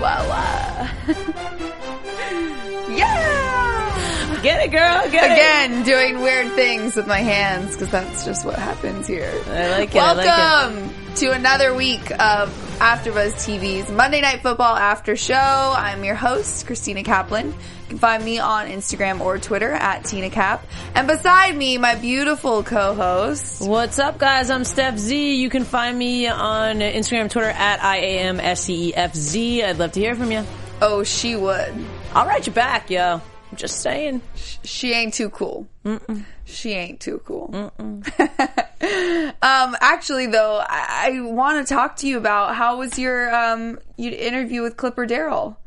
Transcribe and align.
Wow, 0.00 0.28
wow. 0.28 0.90
yeah! 2.90 4.42
Get 4.42 4.64
it, 4.64 4.70
girl. 4.72 5.08
Get 5.10 5.30
it. 5.30 5.32
Again, 5.32 5.84
doing 5.84 6.20
weird 6.20 6.52
things 6.54 6.96
with 6.96 7.06
my 7.06 7.18
hands 7.18 7.76
because 7.76 7.90
that's 7.90 8.24
just 8.24 8.44
what 8.44 8.56
happens 8.56 9.06
here. 9.06 9.22
It. 9.22 9.48
I 9.48 9.70
like 9.78 9.90
it. 9.90 9.94
Welcome 9.94 11.01
to 11.22 11.30
another 11.30 11.72
week 11.72 12.10
of 12.10 12.48
AfterBuzz 12.80 13.34
TV's 13.34 13.88
Monday 13.92 14.20
Night 14.20 14.42
Football 14.42 14.74
After 14.74 15.14
Show. 15.14 15.36
I'm 15.36 16.02
your 16.02 16.16
host, 16.16 16.66
Christina 16.66 17.04
Kaplan. 17.04 17.46
You 17.46 17.54
can 17.88 17.98
find 17.98 18.24
me 18.24 18.40
on 18.40 18.66
Instagram 18.66 19.20
or 19.20 19.38
Twitter 19.38 19.70
at 19.70 20.04
Tina 20.04 20.30
Cap. 20.30 20.66
And 20.96 21.06
beside 21.06 21.56
me, 21.56 21.78
my 21.78 21.94
beautiful 21.94 22.64
co-host. 22.64 23.64
What's 23.64 24.00
up, 24.00 24.18
guys? 24.18 24.50
I'm 24.50 24.64
Steph 24.64 24.98
Z. 24.98 25.36
You 25.36 25.48
can 25.48 25.62
find 25.62 25.96
me 25.96 26.26
on 26.26 26.80
Instagram, 26.80 27.30
Twitter 27.30 27.50
at 27.50 27.78
IAMSCEFZ. 27.78 29.36
E 29.36 29.62
I'd 29.62 29.78
love 29.78 29.92
to 29.92 30.00
hear 30.00 30.16
from 30.16 30.32
you. 30.32 30.44
Oh, 30.80 31.04
she 31.04 31.36
would. 31.36 31.72
I'll 32.14 32.26
write 32.26 32.48
you 32.48 32.52
back, 32.52 32.90
yo. 32.90 33.20
I'm 33.52 33.58
just 33.58 33.82
saying. 33.82 34.22
She 34.64 34.94
ain't 34.94 35.12
too 35.12 35.28
cool. 35.28 35.68
She 36.46 36.70
ain't 36.70 37.00
too 37.00 37.20
cool. 37.22 37.50
um, 37.78 38.00
actually, 39.42 40.26
though, 40.26 40.64
I, 40.66 41.12
I 41.12 41.20
want 41.20 41.66
to 41.66 41.74
talk 41.74 41.96
to 41.96 42.08
you 42.08 42.16
about 42.16 42.54
how 42.54 42.78
was 42.78 42.98
your 42.98 43.34
um, 43.34 43.78
you 43.98 44.10
interview 44.10 44.62
with 44.62 44.78
Clipper 44.78 45.04
Darrell. 45.04 45.58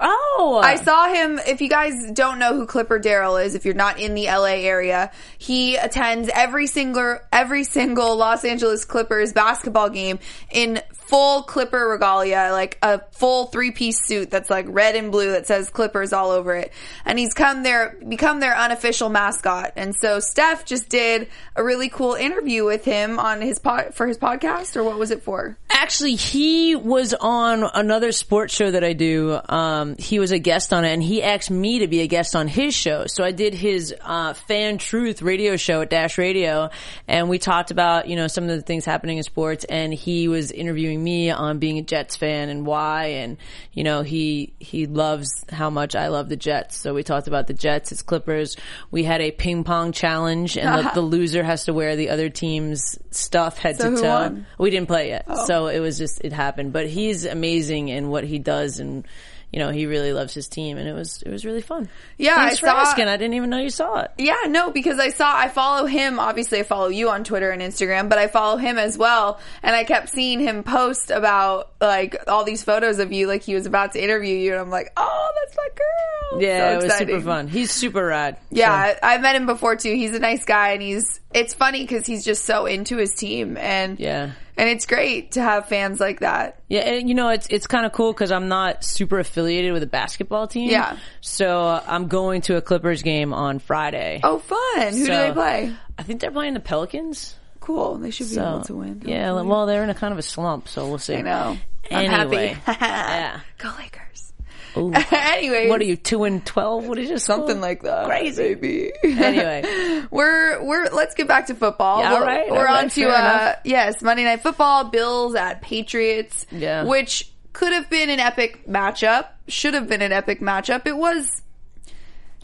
Oh, 0.00 0.60
I 0.62 0.76
saw 0.76 1.08
him. 1.12 1.38
If 1.46 1.60
you 1.60 1.68
guys 1.68 2.10
don't 2.12 2.40
know 2.40 2.54
who 2.54 2.66
Clipper 2.66 2.98
Darrell 2.98 3.36
is, 3.36 3.54
if 3.54 3.64
you're 3.64 3.74
not 3.74 4.00
in 4.00 4.14
the 4.14 4.26
LA 4.26 4.58
area, 4.64 5.12
he 5.38 5.76
attends 5.76 6.28
every 6.34 6.66
single 6.66 7.18
every 7.32 7.62
single 7.62 8.16
Los 8.16 8.44
Angeles 8.44 8.84
Clippers 8.84 9.32
basketball 9.32 9.90
game 9.90 10.18
in 10.50 10.80
full 11.08 11.42
Clipper 11.42 11.88
regalia, 11.88 12.50
like 12.52 12.78
a 12.82 13.00
full 13.12 13.46
three 13.46 13.70
piece 13.70 14.04
suit 14.04 14.30
that's 14.30 14.50
like 14.50 14.66
red 14.68 14.94
and 14.94 15.10
blue 15.10 15.32
that 15.32 15.46
says 15.46 15.70
Clippers 15.70 16.12
all 16.12 16.30
over 16.30 16.54
it. 16.54 16.72
And 17.04 17.18
he's 17.18 17.32
come 17.32 17.62
there, 17.62 17.96
become 18.06 18.40
their 18.40 18.54
unofficial 18.54 19.08
mascot. 19.08 19.72
And 19.76 19.94
so 19.96 20.20
Steph 20.20 20.66
just 20.66 20.88
did 20.88 21.28
a 21.56 21.64
really 21.64 21.88
cool 21.88 22.14
interview 22.14 22.64
with 22.64 22.84
him 22.84 23.18
on 23.18 23.40
his 23.40 23.58
pod 23.58 23.94
for 23.94 24.06
his 24.06 24.18
podcast, 24.18 24.76
or 24.76 24.84
what 24.84 24.98
was 24.98 25.10
it 25.10 25.22
for? 25.22 25.56
Actually, 25.70 26.16
he 26.16 26.76
was 26.76 27.14
on 27.14 27.64
another 27.74 28.12
sports 28.12 28.54
show 28.54 28.70
that 28.70 28.84
I 28.84 28.92
do. 28.92 29.40
Um, 29.48 29.96
he 29.96 30.18
was 30.18 30.32
a 30.32 30.38
guest 30.38 30.72
on 30.74 30.84
it, 30.84 30.92
and 30.92 31.02
he 31.02 31.22
asked 31.22 31.50
me 31.50 31.78
to 31.80 31.88
be 31.88 32.00
a 32.00 32.06
guest 32.06 32.36
on 32.36 32.48
his 32.48 32.74
show. 32.74 33.06
So 33.06 33.24
I 33.24 33.32
did 33.32 33.54
his 33.54 33.94
uh, 34.02 34.34
Fan 34.34 34.76
Truth 34.76 35.22
radio 35.22 35.56
show 35.56 35.80
at 35.80 35.88
Dash 35.88 36.18
Radio, 36.18 36.70
and 37.06 37.30
we 37.30 37.38
talked 37.38 37.70
about 37.70 38.08
you 38.08 38.16
know 38.16 38.26
some 38.26 38.44
of 38.44 38.50
the 38.50 38.60
things 38.60 38.84
happening 38.84 39.16
in 39.16 39.22
sports. 39.22 39.64
And 39.64 39.94
he 39.94 40.28
was 40.28 40.50
interviewing 40.50 40.97
me 41.02 41.30
on 41.30 41.58
being 41.58 41.78
a 41.78 41.82
Jets 41.82 42.16
fan 42.16 42.48
and 42.48 42.66
why, 42.66 43.06
and 43.06 43.36
you 43.72 43.84
know 43.84 44.02
he 44.02 44.52
he 44.58 44.86
loves 44.86 45.44
how 45.50 45.70
much 45.70 45.94
I 45.94 46.08
love 46.08 46.28
the 46.28 46.36
Jets. 46.36 46.76
So 46.76 46.94
we 46.94 47.02
talked 47.02 47.28
about 47.28 47.46
the 47.46 47.54
Jets, 47.54 47.90
his 47.90 48.02
Clippers. 48.02 48.56
We 48.90 49.04
had 49.04 49.20
a 49.20 49.30
ping 49.30 49.64
pong 49.64 49.92
challenge, 49.92 50.56
and 50.56 50.86
the, 50.86 50.90
the 50.94 51.00
loser 51.00 51.42
has 51.42 51.64
to 51.64 51.72
wear 51.72 51.96
the 51.96 52.10
other 52.10 52.28
team's 52.28 52.98
stuff 53.10 53.58
head 53.58 53.78
So 53.78 53.94
to 53.94 54.02
toe. 54.02 54.08
won? 54.08 54.46
We 54.58 54.70
didn't 54.70 54.88
play 54.88 55.08
yet, 55.08 55.24
oh. 55.28 55.46
so 55.46 55.66
it 55.68 55.80
was 55.80 55.98
just 55.98 56.20
it 56.24 56.32
happened. 56.32 56.72
But 56.72 56.88
he's 56.88 57.24
amazing 57.24 57.88
in 57.88 58.08
what 58.08 58.24
he 58.24 58.38
does, 58.38 58.80
and 58.80 59.06
you 59.52 59.58
know 59.58 59.70
he 59.70 59.86
really 59.86 60.12
loves 60.12 60.34
his 60.34 60.46
team, 60.48 60.76
and 60.78 60.88
it 60.88 60.92
was 60.92 61.22
it 61.22 61.30
was 61.30 61.44
really 61.46 61.62
fun. 61.62 61.88
Yeah, 62.16 62.34
Thanks 62.36 62.56
I 62.56 62.60
for 62.60 62.66
saw- 62.66 62.80
asking. 62.80 63.08
I 63.08 63.16
didn't 63.16 63.34
even 63.34 63.50
know 63.50 63.58
you 63.58 63.70
saw 63.70 64.00
it. 64.00 64.10
Yeah, 64.18 64.36
no, 64.48 64.70
because 64.70 64.98
I 64.98 65.08
saw, 65.10 65.34
I 65.34 65.48
follow 65.48 65.86
him. 65.86 66.18
Obviously, 66.18 66.58
I 66.60 66.62
follow 66.64 66.88
you 66.88 67.08
on 67.10 67.24
Twitter 67.24 67.50
and 67.50 67.62
Instagram, 67.62 68.08
but 68.08 68.18
I 68.18 68.26
follow 68.26 68.56
him 68.56 68.78
as 68.78 68.98
well. 68.98 69.40
And 69.62 69.74
I 69.74 69.84
kept 69.84 70.10
seeing 70.10 70.40
him 70.40 70.62
post 70.64 71.10
about 71.10 71.70
like 71.80 72.16
all 72.28 72.44
these 72.44 72.62
photos 72.62 72.98
of 72.98 73.12
you, 73.12 73.26
like 73.26 73.42
he 73.42 73.54
was 73.54 73.66
about 73.66 73.92
to 73.92 74.02
interview 74.02 74.36
you. 74.36 74.52
And 74.52 74.60
I'm 74.60 74.70
like, 74.70 74.92
oh, 74.96 75.28
that's 75.40 75.56
my 75.56 75.68
girl. 75.74 76.42
Yeah, 76.42 76.72
So 76.72 76.78
it 76.78 76.84
was 76.84 76.94
super 76.98 77.20
fun. 77.22 77.48
He's 77.48 77.70
super 77.70 78.04
rad. 78.06 78.36
Yeah, 78.50 78.92
So, 78.92 78.98
I, 79.02 79.14
I 79.14 79.18
met 79.18 79.34
him 79.36 79.46
before 79.46 79.76
too. 79.76 79.94
He's 79.94 80.14
a 80.14 80.18
nice 80.18 80.44
guy, 80.44 80.72
and 80.72 80.82
he's. 80.82 81.20
It's 81.34 81.52
funny 81.52 81.82
because 81.82 82.06
he's 82.06 82.24
just 82.24 82.44
so 82.44 82.64
into 82.66 82.96
his 82.96 83.14
team, 83.14 83.58
and 83.58 84.00
yeah. 84.00 84.32
and 84.56 84.68
it's 84.68 84.86
great 84.86 85.32
to 85.32 85.42
have 85.42 85.68
fans 85.68 86.00
like 86.00 86.20
that. 86.20 86.62
Yeah, 86.68 86.80
and 86.80 87.08
you 87.08 87.14
know 87.14 87.28
it's 87.28 87.46
it's 87.48 87.66
kind 87.66 87.84
of 87.84 87.92
cool 87.92 88.12
because 88.12 88.32
I'm 88.32 88.48
not 88.48 88.82
super 88.82 89.18
affiliated 89.18 89.72
with 89.74 89.82
a 89.82 89.86
basketball 89.86 90.46
team. 90.48 90.70
Yeah. 90.70 90.96
so 91.20 91.60
uh, 91.66 91.84
I'm 91.86 92.08
going 92.08 92.40
to 92.42 92.56
a 92.56 92.62
Clippers 92.62 93.02
game 93.02 93.34
on 93.34 93.58
Friday. 93.58 94.20
Oh, 94.24 94.38
fun! 94.38 94.92
Who 94.94 95.04
do 95.04 95.06
they 95.06 95.32
play? 95.32 95.76
I 95.98 96.02
think 96.02 96.20
they're 96.20 96.30
playing 96.30 96.54
the 96.54 96.60
Pelicans. 96.60 97.34
Cool. 97.60 97.96
They 97.98 98.10
should 98.10 98.28
be 98.28 98.34
So 98.36 98.48
able 98.48 98.62
to 98.62 98.74
win. 98.76 99.02
yeah, 99.04 99.42
well 99.42 99.66
they're 99.66 99.84
in 99.84 99.90
a 99.90 99.94
kind 99.94 100.12
of 100.12 100.18
a 100.18 100.22
slump, 100.22 100.68
so 100.68 100.88
we'll 100.88 100.98
see. 100.98 101.16
I 101.16 101.20
know. 101.22 101.58
I'm 101.90 102.10
happy. 102.10 102.58
yeah. 102.68 103.40
Go 103.58 103.70
Lakers. 103.78 104.27
Ooh. 104.76 104.92
anyway, 105.12 105.68
What 105.68 105.80
are 105.80 105.84
you 105.84 105.96
two 105.96 106.24
and 106.24 106.44
twelve? 106.44 106.86
What 106.86 106.98
is 106.98 107.08
this? 107.08 107.24
Something 107.24 107.60
like 107.60 107.82
that. 107.82 108.06
Crazy. 108.06 108.54
baby. 108.54 108.92
Anyway, 109.02 110.04
we're 110.10 110.64
we're 110.64 110.88
let's 110.90 111.14
get 111.14 111.26
back 111.28 111.46
to 111.46 111.54
football. 111.54 112.00
Yeah, 112.00 112.12
all 112.12 112.20
we're 112.20 112.26
right, 112.26 112.50
we're 112.50 112.58
all 112.58 112.64
right, 112.64 112.84
on 112.84 112.90
to 112.90 113.00
fair 113.02 113.12
uh 113.12 113.54
yes, 113.64 114.02
Monday 114.02 114.24
Night 114.24 114.42
Football, 114.42 114.84
Bills 114.84 115.34
at 115.34 115.62
Patriots. 115.62 116.46
Yeah. 116.50 116.84
Which 116.84 117.30
could 117.52 117.72
have 117.72 117.90
been 117.90 118.10
an 118.10 118.20
epic 118.20 118.66
matchup. 118.66 119.26
Should 119.48 119.74
have 119.74 119.88
been 119.88 120.02
an 120.02 120.12
epic 120.12 120.40
matchup. 120.40 120.86
It 120.86 120.96
was 120.96 121.42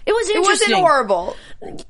it 0.07 0.13
was 0.13 0.29
it 0.29 0.41
wasn't 0.43 0.75
horrible. 0.75 1.37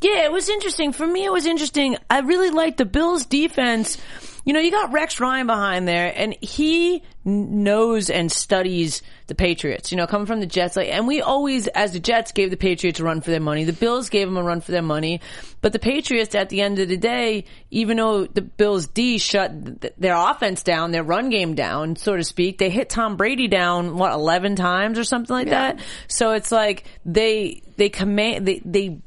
Yeah, 0.00 0.24
it 0.24 0.32
was 0.32 0.48
interesting. 0.48 0.92
For 0.92 1.06
me, 1.06 1.24
it 1.24 1.32
was 1.32 1.46
interesting. 1.46 1.96
I 2.08 2.20
really 2.20 2.50
liked 2.50 2.78
the 2.78 2.84
Bills 2.84 3.26
defense. 3.26 3.98
You 4.44 4.52
know, 4.52 4.60
you 4.60 4.70
got 4.70 4.92
Rex 4.92 5.20
Ryan 5.20 5.46
behind 5.46 5.88
there 5.88 6.12
and 6.14 6.36
he 6.40 7.02
knows 7.24 8.10
and 8.10 8.30
studies 8.30 9.00
the 9.26 9.34
Patriots, 9.34 9.90
you 9.90 9.96
know, 9.96 10.06
coming 10.06 10.26
from 10.26 10.40
the 10.40 10.46
Jets. 10.46 10.76
Like, 10.76 10.88
and 10.90 11.06
we 11.06 11.22
always, 11.22 11.66
as 11.68 11.92
the 11.92 11.98
Jets, 12.00 12.32
gave 12.32 12.50
the 12.50 12.58
Patriots 12.58 13.00
a 13.00 13.04
run 13.04 13.22
for 13.22 13.30
their 13.30 13.40
money. 13.40 13.64
The 13.64 13.72
Bills 13.72 14.10
gave 14.10 14.28
them 14.28 14.36
a 14.36 14.42
run 14.42 14.60
for 14.60 14.72
their 14.72 14.82
money. 14.82 15.22
But 15.62 15.72
the 15.72 15.78
Patriots, 15.78 16.34
at 16.34 16.50
the 16.50 16.60
end 16.60 16.78
of 16.78 16.88
the 16.88 16.98
day, 16.98 17.46
even 17.70 17.96
though 17.96 18.26
the 18.26 18.42
Bills 18.42 18.86
D 18.86 19.16
shut 19.16 19.80
th- 19.80 19.94
their 19.96 20.14
offense 20.14 20.62
down, 20.62 20.90
their 20.90 21.02
run 21.04 21.30
game 21.30 21.54
down, 21.54 21.96
so 21.96 22.14
to 22.14 22.22
speak, 22.22 22.58
they 22.58 22.68
hit 22.68 22.90
Tom 22.90 23.16
Brady 23.16 23.48
down, 23.48 23.96
what, 23.96 24.12
11 24.12 24.56
times 24.56 24.98
or 24.98 25.04
something 25.04 25.32
like 25.34 25.46
Yeah. 25.46 25.72
that? 25.72 25.80
So 26.06 26.32
it's 26.32 26.52
like 26.52 26.84
they, 27.06 27.62
they 27.78 27.88
command, 27.88 28.46
they, 28.46 28.60
they, 28.62 28.98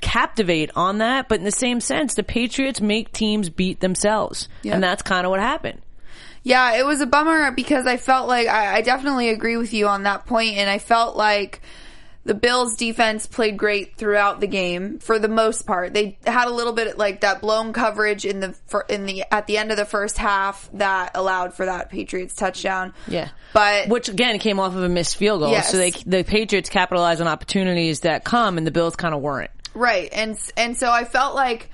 captivate 0.00 0.70
on 0.76 0.98
that, 0.98 1.28
but 1.28 1.38
in 1.38 1.44
the 1.44 1.50
same 1.50 1.80
sense, 1.80 2.14
the 2.14 2.22
Patriots 2.22 2.80
make 2.80 3.12
teams 3.12 3.50
beat 3.50 3.80
themselves. 3.80 4.48
Yeah. 4.62 4.74
And 4.74 4.82
that's 4.82 5.02
kind 5.02 5.26
of 5.26 5.30
what 5.30 5.40
happened. 5.40 5.80
Yeah, 6.42 6.78
it 6.78 6.86
was 6.86 7.00
a 7.00 7.06
bummer 7.06 7.50
because 7.50 7.86
I 7.86 7.96
felt 7.96 8.28
like 8.28 8.46
I, 8.46 8.76
I 8.76 8.82
definitely 8.82 9.28
agree 9.30 9.56
with 9.56 9.74
you 9.74 9.88
on 9.88 10.04
that 10.04 10.26
point, 10.26 10.56
and 10.56 10.70
I 10.70 10.78
felt 10.78 11.16
like 11.16 11.60
the 12.28 12.34
Bills 12.34 12.76
defense 12.76 13.26
played 13.26 13.56
great 13.56 13.96
throughout 13.96 14.40
the 14.40 14.46
game 14.46 14.98
for 14.98 15.18
the 15.18 15.28
most 15.28 15.66
part. 15.66 15.94
They 15.94 16.18
had 16.26 16.46
a 16.46 16.50
little 16.50 16.74
bit 16.74 16.98
like 16.98 17.22
that 17.22 17.40
blown 17.40 17.72
coverage 17.72 18.26
in 18.26 18.40
the 18.40 18.54
in 18.90 19.06
the 19.06 19.24
at 19.32 19.46
the 19.46 19.56
end 19.56 19.70
of 19.70 19.78
the 19.78 19.86
first 19.86 20.18
half 20.18 20.68
that 20.74 21.12
allowed 21.14 21.54
for 21.54 21.64
that 21.64 21.88
Patriots 21.88 22.34
touchdown. 22.34 22.92
Yeah. 23.06 23.30
But 23.54 23.88
Which 23.88 24.10
again 24.10 24.38
came 24.38 24.60
off 24.60 24.74
of 24.74 24.82
a 24.82 24.90
missed 24.90 25.16
field 25.16 25.40
goal. 25.40 25.50
Yes. 25.50 25.70
So 25.70 25.78
they, 25.78 25.90
the 25.90 26.22
Patriots 26.22 26.68
capitalize 26.68 27.22
on 27.22 27.28
opportunities 27.28 28.00
that 28.00 28.24
come 28.24 28.58
and 28.58 28.66
the 28.66 28.72
Bills 28.72 28.94
kind 28.94 29.14
of 29.14 29.22
weren't. 29.22 29.50
Right. 29.78 30.08
And 30.12 30.36
and 30.56 30.76
so 30.76 30.90
I 30.90 31.04
felt 31.04 31.36
like 31.36 31.70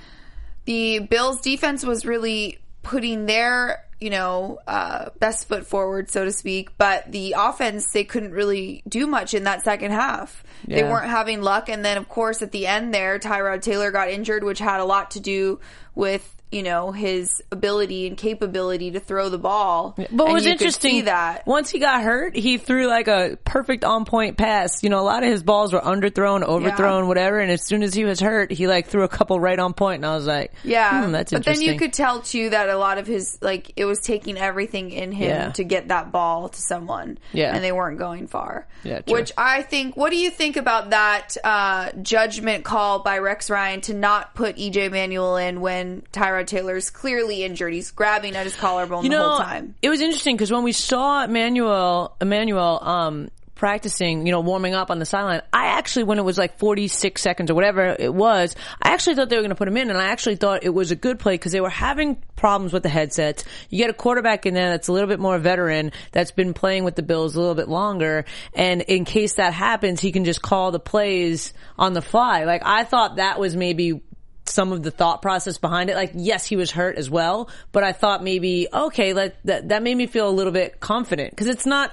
the 0.67 0.99
Bills 0.99 1.41
defense 1.41 1.87
was 1.87 2.05
really 2.05 2.59
putting 2.83 3.25
their, 3.25 3.83
you 3.99 4.11
know, 4.11 4.59
uh, 4.67 5.09
best 5.19 5.49
foot 5.49 5.67
forward, 5.67 6.11
so 6.11 6.27
to 6.27 6.31
speak. 6.31 6.77
But 6.77 7.11
the 7.11 7.35
offense, 7.37 7.91
they 7.93 8.05
couldn't 8.05 8.33
really 8.33 8.83
do 8.87 9.07
much 9.07 9.33
in 9.33 9.45
that 9.45 9.63
second 9.63 9.93
half. 9.93 10.45
They 10.67 10.83
weren't 10.83 11.09
having 11.11 11.41
luck. 11.41 11.71
And 11.71 11.83
then, 11.83 11.97
of 11.97 12.09
course, 12.11 12.43
at 12.43 12.53
the 12.53 12.67
end 12.67 12.93
there, 12.93 13.19
Tyrod 13.19 13.63
Taylor 13.63 13.91
got 13.91 14.11
injured, 14.11 14.45
which 14.45 14.59
had 14.59 14.81
a 14.81 14.85
lot 14.85 15.13
to 15.13 15.21
do 15.21 15.61
with, 15.95 16.31
you 16.55 16.63
know 16.63 16.93
his 16.93 17.43
ability 17.51 18.07
and 18.07 18.17
capability 18.17 18.93
to 18.93 19.01
throw 19.01 19.29
the 19.29 19.39
ball. 19.39 19.95
But 19.97 20.11
And 20.11 20.33
was 20.33 20.47
interesting 20.47 20.91
see 20.93 21.01
that 21.03 21.47
once 21.47 21.71
he 21.71 21.79
got 21.79 22.03
hurt, 22.03 22.37
he 22.37 22.59
threw 22.59 22.87
like 22.87 23.09
a 23.09 23.37
perfect 23.45 23.85
on 23.85 24.05
point 24.05 24.37
pass. 24.39 24.83
You 24.83 24.91
know, 24.91 25.01
a 25.01 25.03
lot 25.03 25.23
of 25.23 25.29
his 25.31 25.43
balls 25.43 25.73
were 25.73 25.81
underthrown, 25.81 26.43
overthrown, 26.43 27.09
whatever. 27.09 27.39
And 27.41 27.51
as 27.51 27.65
soon 27.67 27.83
as 27.83 27.93
he 27.95 28.05
was 28.05 28.21
hurt, 28.21 28.51
he 28.53 28.67
like 28.67 28.87
threw 28.87 29.03
a 29.03 29.09
couple 29.09 29.39
right 29.41 29.59
on 29.59 29.75
point, 29.75 29.97
and 29.97 30.07
I 30.07 30.15
was 30.15 30.27
like, 30.27 30.53
Yeah, 30.63 31.05
hmm, 31.07 31.13
that's 31.13 31.33
but 31.33 31.45
then 31.45 31.61
you 31.61 31.77
could 31.79 31.93
tell 31.93 32.21
too 32.21 32.51
that 32.51 32.69
a 32.69 32.77
lot 32.77 32.99
of 32.99 33.07
his 33.07 33.39
like 33.43 33.73
it 33.77 33.85
was 33.85 34.01
taking 34.01 34.37
everything 34.39 34.91
in 34.91 35.13
him 35.13 35.29
Yeah. 35.29 35.51
to 35.53 35.65
get 35.65 35.89
that 35.89 36.13
ball 36.13 36.49
to 36.49 36.61
someone. 36.61 37.19
Yeah. 37.33 37.55
and 37.55 37.65
they 37.65 37.73
weren't 37.73 37.99
going 37.99 38.27
far. 38.27 38.67
Yeah, 38.85 39.01
true. 39.01 39.15
which 39.15 39.33
I 39.37 39.63
think. 39.63 39.97
What 39.97 40.11
do 40.11 40.17
you 40.17 40.31
think 40.31 40.57
about 40.57 40.91
that 40.91 41.37
uh, 41.43 41.91
judgment 42.03 42.65
call 42.65 43.01
by 43.01 43.19
Rex 43.19 43.51
Ryan 43.51 43.81
to 43.83 43.95
not 43.95 44.35
put 44.35 44.57
EJ 44.57 44.91
Manuel 44.91 45.37
in 45.37 45.61
when 45.61 46.03
Tyrod 46.13 46.44
Taylor 46.45 46.77
is 46.77 46.91
clearly 46.91 47.45
injured? 47.45 47.73
He's 47.73 47.91
grabbing 47.91 48.37
at 48.37 48.45
his 48.45 48.55
collarbone 48.57 49.05
you 49.05 49.11
the 49.11 49.17
know, 49.17 49.29
whole 49.31 49.39
time. 49.39 49.75
it 49.83 49.89
was 49.89 50.01
interesting 50.01 50.37
because 50.37 50.53
when 50.53 50.63
we 50.63 50.73
saw 50.73 51.25
Emmanuel, 51.25 52.17
Emmanuel, 52.21 52.79
um, 52.83 53.31
practicing, 53.55 54.27
you 54.27 54.33
know, 54.33 54.41
warming 54.41 54.75
up 54.75 54.91
on 54.91 54.99
the 54.99 55.07
sideline, 55.07 55.41
I 55.53 55.67
actually, 55.67 56.05
when 56.05 56.19
it 56.19 56.25
was 56.25 56.37
like 56.37 56.59
46 56.59 57.21
seconds 57.21 57.51
or 57.51 57.55
whatever 57.55 57.97
it 57.99 58.13
was, 58.13 58.57
I 58.83 58.91
actually 58.91 59.15
thought 59.17 59.29
they 59.29 59.37
were 59.37 59.43
going 59.43 59.51
to 59.51 59.57
put 59.57 59.69
him 59.69 59.77
in 59.77 59.91
and 59.91 59.99
I 59.99 60.07
actually 60.07 60.37
thought 60.37 60.65
it 60.65 60.75
was 60.75 60.91
a 60.91 60.97
good 60.97 61.19
play 61.19 61.35
because 61.35 61.53
they 61.53 61.61
were 61.61 61.71
having 61.71 62.17
problems 62.37 62.73
with 62.73 62.83
the 62.83 62.89
headsets. 62.89 63.45
You 63.71 63.79
get 63.79 63.91
a 63.91 63.95
quarterback 63.95 64.45
in 64.45 64.55
there 64.55 64.71
that's 64.71 64.89
a 64.89 64.93
little 64.93 65.09
bit 65.09 65.21
more 65.21 65.39
veteran 65.39 65.93
that's 66.13 66.33
been 66.33 66.53
playing 66.53 66.85
with 66.85 66.97
the 66.97 67.03
Bills 67.03 67.37
a 67.37 67.41
little 67.41 67.55
bit 67.55 67.69
longer. 67.69 68.25
And 68.55 68.83
in 68.83 69.05
case 69.05 69.35
that 69.35 69.53
happens, 69.55 70.01
he 70.01 70.13
can 70.13 70.25
just 70.25 70.43
call 70.43 70.71
the 70.71 70.81
plays 70.81 71.53
on 71.79 71.93
the 71.93 72.03
fly. 72.03 72.45
Like 72.45 72.63
I 72.65 72.85
thought 72.85 73.17
that 73.17 73.39
was 73.39 73.57
maybe 73.57 74.03
some 74.47 74.73
of 74.73 74.83
the 74.83 74.91
thought 74.91 75.23
process 75.23 75.59
behind 75.59 75.91
it. 75.91 75.97
Like, 75.97 76.13
yes, 76.15 76.45
he 76.47 76.57
was 76.57 76.71
hurt 76.71 76.97
as 76.97 77.09
well, 77.09 77.49
but 77.73 77.83
I 77.83 77.93
thought 77.93 78.23
maybe, 78.23 78.69
okay, 78.73 79.13
let, 79.13 79.37
that, 79.47 79.69
that 79.71 79.83
made 79.83 79.97
me 79.97 80.07
feel 80.07 80.29
a 80.29 80.33
little 80.33 80.53
bit 80.53 80.81
confident. 80.81 81.37
Cause 81.37 81.47
it's 81.47 81.67
not, 81.67 81.91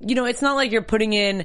you 0.00 0.14
know, 0.14 0.24
it's 0.24 0.42
not 0.42 0.54
like 0.54 0.70
you're 0.70 0.82
putting 0.82 1.12
in, 1.12 1.44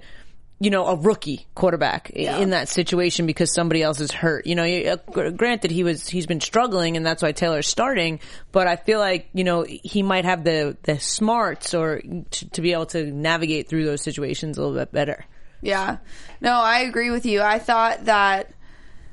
you 0.59 0.69
know, 0.71 0.87
a 0.87 0.95
rookie 0.95 1.45
quarterback 1.55 2.11
i- 2.15 2.19
in 2.41 2.49
that 2.51 2.67
situation 2.69 3.25
because 3.27 3.51
somebody 3.53 3.81
else 3.83 3.99
is 3.99 4.11
hurt. 4.11 4.45
You 4.47 4.55
know, 4.55 4.63
uh, 4.63 5.29
granted 5.31 5.69
he 5.71 5.83
was, 5.83 6.07
he's 6.07 6.25
been 6.27 6.41
struggling 6.41 6.97
and 6.97 7.05
that's 7.05 7.21
why 7.23 7.31
Taylor's 7.31 7.67
starting, 7.67 8.19
but 8.51 8.67
I 8.67 8.75
feel 8.75 8.99
like, 8.99 9.29
you 9.33 9.43
know, 9.43 9.63
he 9.67 10.01
might 10.03 10.25
have 10.25 10.43
the, 10.43 10.77
the 10.83 10.99
smarts 10.99 11.73
or 11.73 12.01
to, 12.31 12.49
to 12.51 12.61
be 12.61 12.73
able 12.73 12.87
to 12.87 13.05
navigate 13.11 13.69
through 13.69 13.85
those 13.85 14.01
situations 14.01 14.57
a 14.57 14.61
little 14.61 14.75
bit 14.77 14.91
better. 14.91 15.25
Yeah. 15.61 15.97
No, 16.41 16.53
I 16.53 16.81
agree 16.81 17.09
with 17.09 17.25
you. 17.25 17.41
I 17.41 17.57
thought 17.59 18.05
that 18.05 18.51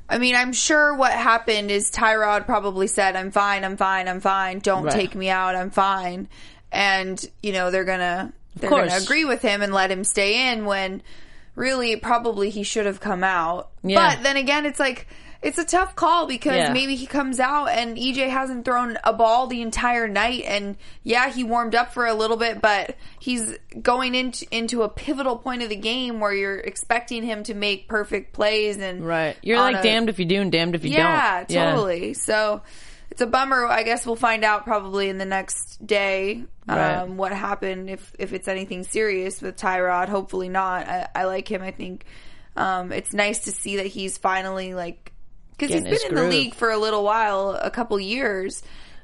I 0.07 0.17
mean, 0.19 0.35
I'm 0.35 0.53
sure 0.53 0.93
what 0.95 1.11
happened 1.11 1.71
is 1.71 1.89
Tyrod 1.91 2.45
probably 2.45 2.87
said, 2.87 3.15
"I'm 3.15 3.31
fine, 3.31 3.63
I'm 3.63 3.77
fine, 3.77 4.07
I'm 4.07 4.19
fine. 4.19 4.59
Don't 4.59 4.83
Right. 4.83 4.93
take 4.93 5.15
me 5.15 5.29
out. 5.29 5.55
I'm 5.55 5.71
fine." 5.71 6.27
And, 6.71 7.23
you 7.41 7.53
know, 7.53 7.71
they're 7.71 7.85
going 7.85 7.99
to 7.99 8.31
they're 8.55 8.69
to 8.69 8.97
agree 8.97 9.25
with 9.25 9.41
him 9.41 9.61
and 9.61 9.73
let 9.73 9.91
him 9.91 10.03
stay 10.03 10.51
in 10.51 10.65
when 10.65 11.01
really 11.55 11.95
probably 11.95 12.49
he 12.49 12.63
should 12.63 12.85
have 12.85 12.99
come 12.99 13.23
out. 13.23 13.69
Yeah. 13.83 14.15
But 14.15 14.23
then 14.23 14.37
again, 14.37 14.65
it's 14.65 14.79
like 14.79 15.07
it's 15.45 15.57
a 15.59 15.63
tough 15.63 15.95
call 15.95 16.25
because 16.27 16.55
Yeah. 16.55 16.73
maybe 16.73 16.95
he 16.95 17.05
comes 17.05 17.39
out 17.39 17.67
and 17.67 17.97
EJ 17.97 18.29
hasn't 18.29 18.65
thrown 18.65 18.97
a 19.03 19.13
ball 19.13 19.47
the 19.47 19.61
entire 19.61 20.07
night 20.07 20.43
and 20.47 20.75
yeah, 21.03 21.29
he 21.31 21.43
warmed 21.43 21.75
up 21.75 21.93
for 21.93 22.05
a 22.07 22.13
little 22.13 22.35
bit, 22.37 22.61
but 22.61 22.95
he's 23.19 23.53
going 23.81 24.15
into 24.15 24.45
into 24.51 24.81
a 24.83 24.89
pivotal 24.89 25.37
point 25.37 25.61
of 25.61 25.69
the 25.69 25.75
game 25.75 26.19
where 26.19 26.33
you're 26.33 26.57
expecting 26.57 27.23
him 27.23 27.43
to 27.43 27.53
make 27.53 27.87
perfect 27.87 28.33
plays 28.33 28.77
and 28.77 29.05
Right. 29.05 29.37
You're 29.43 29.59
like 29.59 29.77
a- 29.77 29.83
damned 29.83 30.09
if 30.09 30.17
you 30.19 30.25
do 30.25 30.41
and 30.41 30.51
damned 30.51 30.75
if 30.75 30.83
you 30.83 30.91
yeah, 30.91 31.39
don't. 31.41 31.51
Yeah, 31.51 31.71
totally. 31.71 32.13
So 32.15 32.61
it's 33.11 33.21
a 33.21 33.27
bummer. 33.27 33.65
I 33.67 33.83
guess 33.83 34.05
we'll 34.05 34.15
find 34.15 34.43
out 34.43 34.63
probably 34.65 35.09
in 35.09 35.17
the 35.19 35.25
next 35.25 35.85
day 35.85 36.43
um, 36.67 36.75
Right. 36.77 37.07
what 37.09 37.31
happened 37.31 37.89
if 37.91 38.11
if 38.17 38.33
it's 38.33 38.47
anything 38.47 38.83
serious 38.83 39.41
with 39.43 39.57
Tyrod. 39.57 40.09
Hopefully 40.09 40.49
not. 40.49 40.87
I, 40.87 41.07
I 41.13 41.23
like 41.25 41.47
him. 41.49 41.61
I 41.61 41.69
think 41.71 42.03
um, 42.57 42.91
it's 42.91 43.13
nice 43.13 43.43
to 43.45 43.51
see 43.51 43.75
that 43.77 43.85
he's 43.85 44.17
finally 44.17 44.73
like 44.73 45.11
because 45.57 45.73
he's 45.73 45.83
been 45.83 46.09
in 46.09 46.15
the 46.15 46.27
league 46.27 46.53
for 46.55 46.69
a 46.71 46.77
little 46.77 47.03
while, 47.03 47.51
a 47.61 47.69
couple 47.71 47.99
years, 47.99 48.61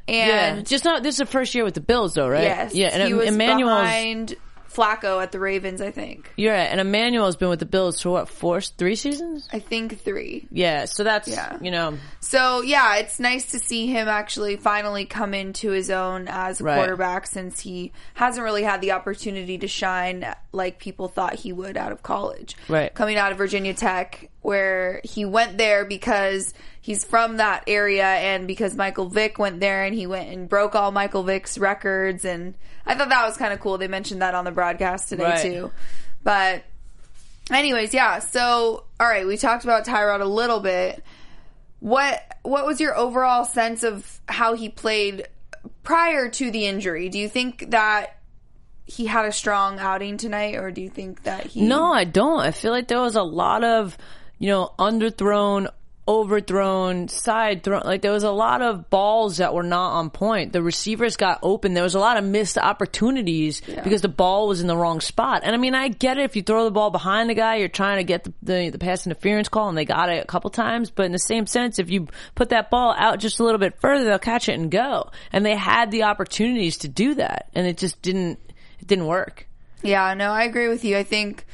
Yeah, 0.08 0.56
and 0.56 0.68
just 0.68 0.84
not. 0.86 1.04
This 1.04 1.16
is 1.16 1.20
the 1.20 1.26
first 1.26 1.54
year 1.56 1.64
with 1.64 1.74
the 1.76 1.82
Bills, 1.82 2.14
though, 2.14 2.28
right? 2.30 2.44
yes, 2.44 2.74
Yeah, 2.76 2.90
and 2.92 3.04
he 3.08 3.14
was 3.14 3.28
Emmanuel's. 3.30 3.82
behind 3.82 4.36
Flacco 4.74 5.22
at 5.22 5.34
the 5.34 5.40
Ravens. 5.40 5.82
I 5.82 5.92
think. 5.92 6.32
You're 6.38 6.54
right, 6.54 6.64
and 6.72 6.80
Emmanuel's 6.80 7.36
been 7.36 7.50
with 7.50 7.60
the 7.60 7.66
Bills 7.66 8.00
for 8.02 8.10
what 8.12 8.30
four, 8.30 8.62
three 8.62 8.96
seasons? 8.96 9.50
I 9.52 9.60
think 9.60 10.00
three. 10.00 10.48
Yeah, 10.50 10.86
so 10.86 11.04
that's 11.04 11.28
Yeah. 11.28 11.58
you 11.62 11.72
know, 11.72 11.98
So 12.22 12.62
yeah, 12.62 12.96
it's 12.96 13.20
nice 13.20 13.52
to 13.52 13.60
see 13.60 13.88
him 13.88 14.08
actually 14.08 14.56
finally 14.56 15.04
come 15.06 15.34
into 15.34 15.72
his 15.72 15.90
own 15.90 16.28
as 16.30 16.62
a 16.62 16.64
Right. 16.64 16.78
quarterback 16.78 17.28
since 17.28 17.60
he 17.60 17.92
hasn't 18.14 18.44
really 18.46 18.64
had 18.64 18.80
the 18.80 18.94
opportunity 18.94 19.58
to 19.58 19.68
shine 19.68 20.26
like 20.54 20.80
people 20.80 21.10
thought 21.10 21.36
he 21.36 21.52
would 21.52 21.76
out 21.76 21.92
of 21.92 22.02
college. 22.02 22.56
Right. 22.70 22.94
Coming 22.94 23.18
out 23.18 23.34
of 23.34 23.38
Virginia 23.38 23.74
Tech 23.74 24.30
where 24.42 25.02
he 25.04 25.24
went 25.26 25.58
there 25.58 25.86
because 25.86 26.54
he's 26.82 27.04
from 27.06 27.38
that 27.38 27.64
area 27.68 28.06
and 28.06 28.48
because 28.48 28.76
Michael 28.76 29.08
Vick 29.08 29.38
went 29.38 29.60
there 29.60 29.84
and 29.84 29.94
he 29.94 30.08
went 30.08 30.30
and 30.30 30.50
broke 30.50 30.76
all 30.76 30.92
Michael 30.92 31.24
Vick's 31.24 31.58
records 31.58 32.26
and 32.26 32.56
I 32.86 32.96
thought 32.96 33.10
that 33.10 33.26
was 33.26 33.38
kind 33.38 33.54
of 33.54 33.60
cool. 33.60 33.78
They 33.78 33.88
mentioned 33.88 34.22
that 34.24 34.34
on 34.34 34.46
the 34.46 34.52
broadcast 34.52 35.10
today 35.10 35.24
Right. 35.26 35.42
too. 35.42 35.72
But 36.24 36.64
anyways, 37.52 37.94
yeah. 37.94 38.20
So 38.20 38.84
all 39.00 39.08
right, 39.08 39.28
we 39.28 39.38
talked 39.38 39.64
about 39.64 39.86
Tyrod 39.86 40.22
a 40.22 40.26
little 40.26 40.60
bit 40.60 41.04
what 41.80 42.22
what 42.44 42.66
was 42.66 42.80
your 42.80 42.96
overall 42.96 43.44
sense 43.46 43.84
of 43.84 44.20
how 44.28 44.54
he 44.56 44.70
played 44.70 45.28
prior 45.84 46.30
to 46.30 46.52
the 46.52 46.66
injury? 46.66 47.10
Do 47.10 47.18
you 47.20 47.28
think 47.30 47.72
that 47.72 48.18
he 48.86 49.06
had 49.06 49.26
a 49.26 49.32
strong 49.32 49.80
outing 49.80 50.18
tonight, 50.18 50.56
or 50.56 50.70
do 50.72 50.82
you 50.82 50.90
think 50.90 51.24
that 51.24 51.46
he? 51.48 51.62
no, 51.62 51.92
I 51.94 52.04
don't. 52.04 52.40
I 52.40 52.52
feel 52.52 52.72
like 52.72 52.88
there 52.88 53.02
was 53.02 53.16
a 53.16 53.24
lot 53.24 53.64
of 53.64 53.98
you 54.42 54.48
know 54.48 54.74
underthrown, 54.80 55.70
overthrown, 56.08 57.08
side 57.10 57.62
thrown. 57.62 57.84
Like 57.86 58.02
there 58.02 58.12
was 58.12 58.24
a 58.24 58.32
lot 58.32 58.64
of 58.64 58.90
balls 58.90 59.38
that 59.38 59.54
were 59.54 59.62
not 59.62 59.92
on 59.92 60.10
point. 60.10 60.52
The 60.52 60.64
receivers 60.64 61.16
got 61.16 61.38
open. 61.44 61.76
There 61.76 61.84
was 61.84 61.94
a 61.94 62.00
lot 62.00 62.18
of 62.18 62.24
missed 62.24 62.58
opportunities 62.58 63.62
because 63.62 64.02
the 64.02 64.10
ball 64.10 64.48
was 64.48 64.60
in 64.60 64.66
the 64.66 64.76
wrong 64.76 65.00
spot. 65.00 65.44
And 65.46 65.54
I 65.54 65.60
mean, 65.60 65.76
I 65.76 65.90
get 65.90 66.18
it. 66.18 66.24
If 66.24 66.36
you 66.36 66.42
throw 66.42 66.64
the 66.64 66.72
ball 66.72 66.90
behind 66.90 67.30
the 67.30 67.36
guy, 67.36 67.58
you're 67.58 67.68
trying 67.68 67.98
to 67.98 68.04
get 68.04 68.24
the, 68.24 68.34
the, 68.42 68.70
the 68.72 68.80
pass 68.80 69.06
interference 69.06 69.48
call 69.48 69.70
and 69.70 69.78
they 69.78 69.86
got 69.86 70.10
it 70.10 70.24
a 70.24 70.28
couple 70.28 70.50
times. 70.50 70.90
But 70.90 71.06
in 71.06 71.12
the 71.12 71.20
same 71.20 71.46
sense, 71.46 71.78
if 71.78 71.92
you 71.92 72.08
put 72.34 72.50
that 72.50 72.72
ball 72.72 72.96
out 72.98 73.20
just 73.20 73.40
a 73.40 73.44
little 73.44 73.60
bit 73.60 73.80
further, 73.80 74.06
they'll 74.06 74.18
catch 74.18 74.50
it 74.50 74.60
and 74.60 74.72
go. 74.72 75.12
And 75.32 75.46
they 75.46 75.56
had 75.56 75.92
the 75.92 76.04
opportunities 76.04 76.78
to 76.80 76.88
do 76.88 77.14
that. 77.14 77.52
And 77.54 77.68
it 77.68 77.78
just 77.78 78.02
didn't, 78.02 78.40
it 78.80 78.88
didn't 78.88 79.06
work. 79.06 79.48
Yeah, 79.84 80.16
no, 80.16 80.32
I 80.32 80.46
agree 80.46 80.68
with 80.68 80.84
you. 80.84 80.98
I 80.98 81.04
think 81.04 81.46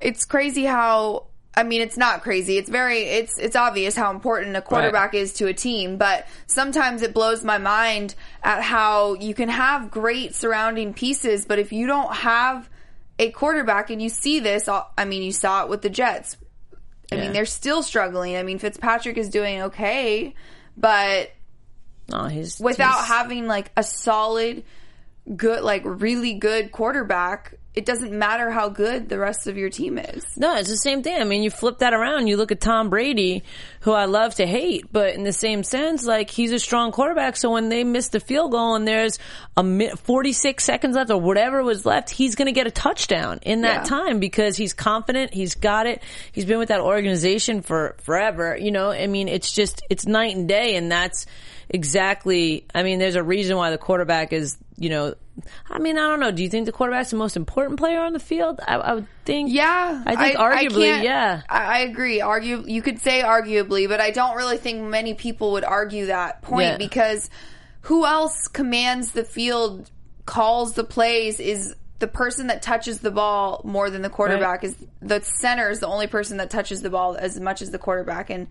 it's 0.00 0.24
crazy 0.24 0.64
how 0.64 1.26
I 1.54 1.64
mean, 1.64 1.82
it's 1.82 1.98
not 1.98 2.22
crazy. 2.22 2.56
It's 2.56 2.68
very 2.70 3.00
it's 3.02 3.38
it's 3.38 3.56
obvious 3.56 3.94
how 3.94 4.10
important 4.10 4.56
a 4.56 4.62
quarterback 4.62 5.12
is 5.14 5.34
to 5.34 5.46
a 5.48 5.52
team, 5.52 5.98
but 5.98 6.26
sometimes 6.46 7.02
it 7.02 7.12
blows 7.12 7.44
my 7.44 7.58
mind 7.58 8.14
at 8.42 8.62
how 8.62 9.14
you 9.14 9.34
can 9.34 9.50
have 9.50 9.90
great 9.90 10.34
surrounding 10.34 10.94
pieces, 10.94 11.44
but 11.44 11.58
if 11.58 11.70
you 11.72 11.86
don't 11.86 12.14
have 12.14 12.70
a 13.18 13.30
quarterback 13.30 13.90
and 13.90 14.00
you 14.00 14.08
see 14.08 14.40
this, 14.40 14.66
uh, 14.66 14.82
I 14.96 15.04
mean, 15.04 15.22
you 15.22 15.32
saw 15.32 15.62
it 15.64 15.68
with 15.68 15.82
the 15.82 15.90
Jets. 15.90 16.38
I 17.10 17.16
Yeah. 17.16 17.20
mean, 17.20 17.32
they're 17.34 17.44
still 17.44 17.82
struggling. 17.82 18.36
I 18.36 18.42
mean, 18.42 18.58
Fitzpatrick 18.58 19.18
is 19.18 19.28
doing 19.28 19.60
okay, 19.64 20.34
but 20.78 21.32
No, 22.08 22.24
he's 22.28 22.58
without 22.58 22.94
he's- 22.94 23.08
having 23.08 23.46
like 23.46 23.70
a 23.76 23.82
solid 23.82 24.64
good 25.36 25.62
like 25.62 25.82
really 25.84 26.34
good 26.34 26.72
quarterback 26.72 27.54
it 27.74 27.86
doesn't 27.86 28.12
matter 28.12 28.50
how 28.50 28.68
good 28.68 29.08
the 29.08 29.18
rest 29.18 29.46
of 29.46 29.56
your 29.56 29.70
team 29.70 29.96
is 29.96 30.26
No, 30.36 30.56
it's 30.56 30.68
the 30.68 30.76
same 30.76 31.02
thing. 31.02 31.18
I 31.18 31.24
mean, 31.24 31.42
you 31.42 31.48
flip 31.48 31.78
that 31.78 31.94
around. 31.94 32.26
You 32.26 32.36
look 32.36 32.52
at 32.52 32.60
Tom 32.60 32.90
Brady, 32.90 33.44
who 33.80 33.92
I 33.92 34.04
love 34.04 34.34
to 34.34 34.46
hate, 34.46 34.92
but 34.92 35.14
in 35.14 35.24
the 35.24 35.32
same 35.32 35.62
sense, 35.64 36.04
like 36.04 36.28
he's 36.28 36.52
a 36.52 36.58
strong 36.58 36.92
quarterback. 36.92 37.34
So 37.34 37.50
when 37.50 37.70
they 37.70 37.82
miss 37.82 38.08
the 38.08 38.20
field 38.20 38.50
goal 38.50 38.74
and 38.74 38.86
there's 38.86 39.18
a 39.56 39.62
mi- 39.62 39.88
46 39.88 40.62
seconds 40.62 40.96
left 40.96 41.10
or 41.10 41.18
whatever 41.18 41.62
was 41.62 41.86
left, 41.86 42.10
he's 42.10 42.34
going 42.34 42.44
to 42.44 42.52
get 42.52 42.66
a 42.66 42.70
touchdown 42.70 43.38
in 43.40 43.62
that 43.62 43.84
Yeah. 43.84 43.96
time 43.98 44.20
because 44.20 44.54
he's 44.58 44.74
confident. 44.74 45.32
He's 45.32 45.54
got 45.54 45.86
it. 45.86 46.02
He's 46.32 46.44
been 46.44 46.58
with 46.58 46.68
that 46.68 46.80
organization 46.80 47.62
for 47.62 47.96
forever. 48.02 48.54
You 48.54 48.70
know, 48.72 48.90
I 48.90 49.06
mean, 49.06 49.28
it's 49.28 49.50
just, 49.50 49.80
it's 49.88 50.04
night 50.06 50.36
and 50.36 50.46
day. 50.46 50.76
And 50.76 50.92
that's 50.92 51.24
exactly, 51.70 52.66
I 52.74 52.82
mean, 52.82 52.98
there's 52.98 53.14
a 53.16 53.22
reason 53.22 53.56
why 53.56 53.70
the 53.70 53.78
quarterback 53.78 54.34
is, 54.34 54.58
you 54.82 54.90
know, 54.90 55.14
I 55.70 55.78
mean, 55.78 55.96
I 55.96 56.08
don't 56.08 56.18
know. 56.20 56.32
Do 56.32 56.42
you 56.42 56.48
think 56.50 56.66
the 56.66 56.72
quarterback's 56.72 57.10
the 57.10 57.16
most 57.16 57.36
important 57.36 57.78
player 57.78 58.00
on 58.00 58.12
the 58.12 58.18
field? 58.18 58.60
I, 58.66 58.74
I 58.74 58.94
would 58.94 59.06
think. 59.24 59.52
yeah 59.52 60.02
I 60.04 60.16
think 60.16 60.36
arguably, 60.38 60.86
can't- 60.86 61.04
yeah. 61.04 61.42
I, 61.48 61.58
I 61.64 61.78
agree 61.80 62.20
argue 62.20 62.64
you 62.66 62.82
could 62.82 62.98
say 62.98 63.22
arguably 63.22 63.88
but 63.88 64.00
i 64.00 64.10
don't 64.10 64.36
really 64.36 64.56
think 64.56 64.82
many 64.82 65.14
people 65.14 65.52
would 65.52 65.62
argue 65.64 66.06
that 66.06 66.42
point 66.42 66.66
Yeah. 66.72 66.76
because 66.78 67.30
who 67.82 68.04
else 68.04 68.48
commands 68.48 69.12
the 69.12 69.22
field 69.24 69.88
calls 70.26 70.72
the 70.74 70.82
plays 70.84 71.38
is 71.38 71.74
the 72.00 72.08
person 72.08 72.48
that 72.48 72.62
touches 72.62 72.98
the 72.98 73.12
ball 73.12 73.60
more 73.64 73.88
than 73.90 74.02
the 74.02 74.10
quarterback 74.10 74.64
is 74.64 74.74
the 75.00 75.20
center 75.22 75.70
is 75.70 75.78
the 75.78 75.86
only 75.86 76.08
person 76.08 76.38
that 76.38 76.50
touches 76.50 76.82
the 76.82 76.90
ball 76.90 77.16
as 77.16 77.38
much 77.38 77.62
as 77.62 77.70
the 77.70 77.78
quarterback 77.78 78.28
and 78.28 78.48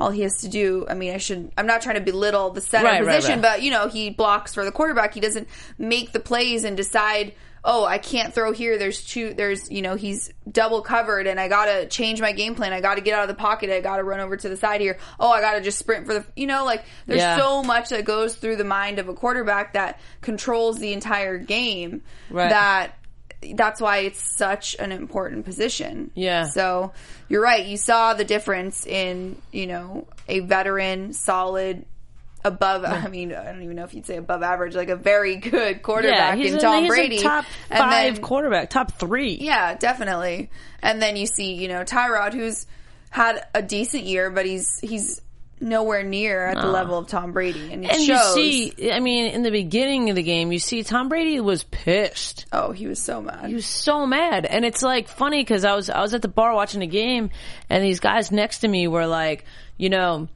all 0.00 0.10
he 0.10 0.22
has 0.22 0.34
to 0.38 0.48
do 0.48 0.86
I 0.88 0.94
mean 0.94 1.14
I 1.14 1.18
should 1.18 1.52
I'm 1.58 1.66
not 1.66 1.82
trying 1.82 1.96
to 1.96 2.00
belittle 2.00 2.50
the 2.50 2.60
center 2.60 2.86
Right, 2.86 3.04
right, 3.04 3.14
position 3.16 3.42
right. 3.42 3.56
but 3.56 3.62
you 3.62 3.70
know 3.70 3.86
he 3.88 4.10
blocks 4.10 4.54
for 4.54 4.64
the 4.64 4.72
quarterback 4.72 5.14
he 5.14 5.20
doesn't 5.20 5.46
make 5.78 6.10
the 6.12 6.20
plays 6.20 6.64
and 6.64 6.76
decide 6.76 7.34
oh 7.62 7.84
I 7.84 7.98
can't 7.98 8.32
throw 8.32 8.52
here 8.52 8.78
there's 8.78 9.04
two 9.04 9.34
there's 9.34 9.70
you 9.70 9.82
know 9.82 9.94
he's 9.94 10.32
double 10.50 10.80
covered 10.80 11.26
and 11.26 11.38
I 11.38 11.48
got 11.48 11.66
to 11.66 11.86
change 11.88 12.18
my 12.20 12.32
game 12.32 12.54
plan 12.54 12.72
I 12.72 12.80
got 12.80 12.94
to 12.94 13.02
get 13.02 13.12
out 13.12 13.22
of 13.22 13.28
the 13.28 13.34
pocket 13.38 13.68
I 13.68 13.82
got 13.82 13.98
to 13.98 14.02
run 14.02 14.20
over 14.20 14.34
to 14.38 14.48
the 14.48 14.56
side 14.56 14.80
here 14.80 14.96
oh 15.20 15.28
I 15.30 15.42
got 15.42 15.52
to 15.54 15.60
just 15.60 15.78
sprint 15.78 16.06
for 16.06 16.14
the 16.14 16.24
you 16.34 16.46
know 16.46 16.64
like 16.64 16.82
there's 17.06 17.20
Yeah. 17.20 17.36
so 17.36 17.62
much 17.62 17.90
that 17.90 18.06
goes 18.06 18.34
through 18.34 18.56
the 18.56 18.64
mind 18.64 18.98
of 18.98 19.10
a 19.10 19.14
quarterback 19.14 19.74
that 19.74 20.00
controls 20.22 20.78
the 20.78 20.94
entire 20.94 21.36
game 21.36 22.00
Right. 22.30 22.48
that 22.48 22.94
that's 23.54 23.80
why 23.80 23.98
it's 23.98 24.20
such 24.36 24.76
an 24.78 24.92
important 24.92 25.44
position. 25.44 26.10
Yeah. 26.14 26.44
So 26.44 26.92
you're 27.28 27.42
right. 27.42 27.64
You 27.66 27.76
saw 27.76 28.14
the 28.14 28.24
difference 28.24 28.86
in, 28.86 29.40
you 29.52 29.66
know, 29.66 30.06
a 30.28 30.40
veteran, 30.40 31.12
solid, 31.14 31.86
above, 32.44 32.84
I 32.86 33.08
mean, 33.08 33.32
I 33.34 33.44
don't 33.44 33.62
even 33.62 33.76
know 33.76 33.84
if 33.84 33.94
you'd 33.94 34.06
say 34.06 34.16
above 34.16 34.42
average, 34.42 34.74
like 34.74 34.88
a 34.90 34.96
very 34.96 35.36
good 35.36 35.82
quarterback 35.82 36.38
he's 36.38 36.52
in 36.52 36.58
a- 36.58 36.60
Tom 36.60 36.82
he's 36.84 36.92
a 36.92 36.94
Brady. 36.94 37.18
top 37.18 37.44
And 37.70 37.78
five 37.78 38.14
then- 38.14 38.22
quarterback, 38.22 38.70
top 38.70 38.92
three. 38.98 39.34
yeah, 39.40 39.74
definitely. 39.74 40.50
And 40.82 41.00
then 41.02 41.16
you 41.16 41.26
see, 41.26 41.54
you 41.54 41.68
know, 41.68 41.82
Tyrod, 41.84 42.32
who's 42.34 42.66
had 43.10 43.44
a 43.54 43.62
decent 43.62 44.04
year, 44.04 44.30
but 44.30 44.46
he's, 44.46 44.78
he's, 44.80 45.20
Nowhere 45.62 46.02
near 46.02 46.46
at 46.46 46.56
the 46.56 46.68
level 46.68 46.96
of 46.96 47.06
Tom 47.06 47.32
Brady, 47.32 47.70
and 47.72 47.84
And 47.84 48.00
you 48.00 48.16
see, 48.34 48.90
I 48.90 48.98
mean, 49.00 49.26
in 49.26 49.42
the 49.42 49.50
beginning 49.50 50.08
of 50.08 50.16
the 50.16 50.22
game, 50.22 50.52
you 50.52 50.58
see 50.58 50.82
Tom 50.82 51.10
Brady 51.10 51.38
was 51.40 51.64
pissed. 51.64 52.46
oh, 52.52 52.72
he 52.72 52.86
was 52.86 52.98
so 52.98 53.20
mad. 53.20 53.46
He 53.48 53.54
was 53.54 53.66
so 53.66 54.06
mad, 54.06 54.46
and 54.46 54.64
it's 54.64 54.82
like 54.82 55.08
funny 55.08 55.42
because 55.42 55.66
I 55.66 55.74
was 55.74 55.90
I 55.90 56.00
was 56.00 56.14
at 56.14 56.22
the 56.22 56.28
bar 56.28 56.54
watching 56.54 56.80
the 56.80 56.86
game, 56.86 57.28
and 57.68 57.84
these 57.84 58.00
guys 58.00 58.32
next 58.32 58.60
to 58.60 58.68
me 58.68 58.88
were 58.88 59.06
like, 59.06 59.44
you 59.76 59.90
know, 59.90 60.28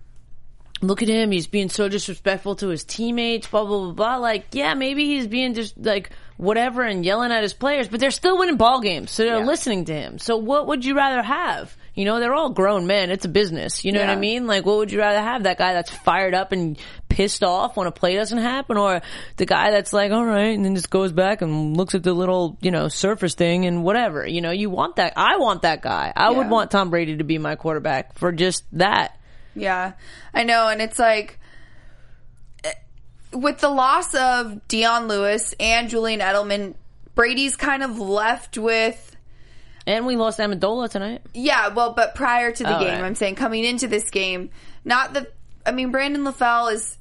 look 0.83 1.01
at 1.03 1.09
him, 1.09 1.31
he's 1.31 1.47
being 1.47 1.71
so 1.71 1.89
disrespectful 1.89 2.57
to 2.57 2.69
his 2.69 2.85
teammates, 2.85 3.47
blah 3.47 3.65
blah 3.65 3.79
blah 3.79 3.93
blah. 3.93 4.17
Like, 4.17 4.47
yeah, 4.53 4.75
maybe 4.75 5.07
he's 5.07 5.27
being 5.27 5.55
just 5.55 5.79
like 5.79 6.11
whatever 6.37 6.83
and 6.83 7.03
yelling 7.05 7.33
at 7.33 7.43
his 7.43 7.55
players, 7.55 7.89
but 7.89 7.99
they're 8.01 8.11
still 8.11 8.37
winning 8.39 8.57
ball 8.57 8.81
games, 8.81 9.11
so 9.11 9.25
they're 9.25 9.39
Yeah. 9.39 9.45
listening 9.47 9.87
to 9.87 9.95
him. 9.95 10.19
So 10.19 10.37
what 10.37 10.67
would 10.67 10.85
you 10.85 10.95
rather 10.97 11.23
have? 11.23 11.75
You 11.95 12.05
know, 12.05 12.19
they're 12.19 12.35
all 12.35 12.51
grown 12.51 12.87
men. 12.89 13.11
It's 13.11 13.25
a 13.25 13.29
business. 13.29 13.85
You 13.85 13.93
know 13.93 14.01
what 14.01 14.11
I 14.11 14.17
mean? 14.17 14.49
Like, 14.49 14.67
what 14.67 14.79
would 14.79 14.91
you 14.91 14.99
rather 14.99 15.21
have? 15.23 15.45
That 15.45 15.59
guy 15.59 15.75
that's 15.75 15.91
fired 15.91 16.35
up 16.35 16.51
and 16.51 16.77
pissed 17.09 17.45
off 17.45 17.77
when 17.77 17.87
a 17.87 17.93
play 17.93 18.17
doesn't 18.17 18.39
happen, 18.39 18.77
or 18.77 19.01
the 19.37 19.47
guy 19.47 19.71
that's 19.71 19.93
like, 19.93 20.11
all 20.11 20.25
right, 20.25 20.57
and 20.57 20.65
then 20.65 20.75
just 20.75 20.91
goes 20.91 21.13
back 21.13 21.41
and 21.41 21.77
looks 21.77 21.95
at 21.95 22.03
the 22.03 22.13
little, 22.13 22.59
you 22.61 22.73
know, 22.73 22.89
surface 22.89 23.35
thing 23.35 23.65
and 23.67 23.85
whatever. 23.85 24.27
You 24.27 24.41
know, 24.41 24.51
you 24.51 24.71
want 24.71 24.97
that. 24.97 25.13
I 25.17 25.37
want 25.37 25.63
that 25.63 25.83
guy. 25.83 26.13
I 26.15 26.31
would 26.31 26.51
want 26.51 26.73
Tom 26.73 26.91
Brady 26.91 27.19
to 27.19 27.25
be 27.25 27.39
my 27.39 27.55
quarterback 27.55 28.19
for 28.19 28.33
just 28.33 28.65
that. 28.73 29.17
Yeah, 29.55 29.93
I 30.33 30.43
know, 30.43 30.67
and 30.67 30.83
it's 30.83 30.99
like 30.99 31.39
eh, 32.65 32.73
with 33.33 33.59
the 33.59 33.69
loss 33.69 34.13
of 34.17 34.67
Dion 34.67 35.07
Lewis 35.07 35.55
and 35.61 35.89
Julian 35.89 36.19
Edelman, 36.19 36.75
Brady's 37.15 37.55
kind 37.55 37.85
of 37.85 38.01
left 38.01 38.59
with 38.59 39.14
And 39.87 40.07
we 40.07 40.17
lost 40.17 40.39
Amendola 40.39 40.89
tonight. 40.91 41.23
yeah, 41.35 41.69
well, 41.69 41.93
but 41.93 42.15
prior 42.15 42.51
to 42.53 42.63
the 42.63 42.77
Oh, 42.77 42.81
game, 42.81 42.89
right. 42.89 43.05
I'm 43.05 43.15
saying 43.15 43.35
coming 43.35 43.65
into 43.65 43.87
this 43.89 44.09
game, 44.11 44.51
not 44.85 45.13
the. 45.13 45.29
I 45.67 45.73
mean, 45.73 45.91
Brandon 45.91 46.25
LaFell 46.25 46.73
is 46.73 46.97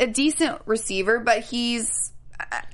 a 0.00 0.06
decent 0.06 0.60
receiver, 0.66 1.18
but 1.18 1.40
he's 1.40 2.12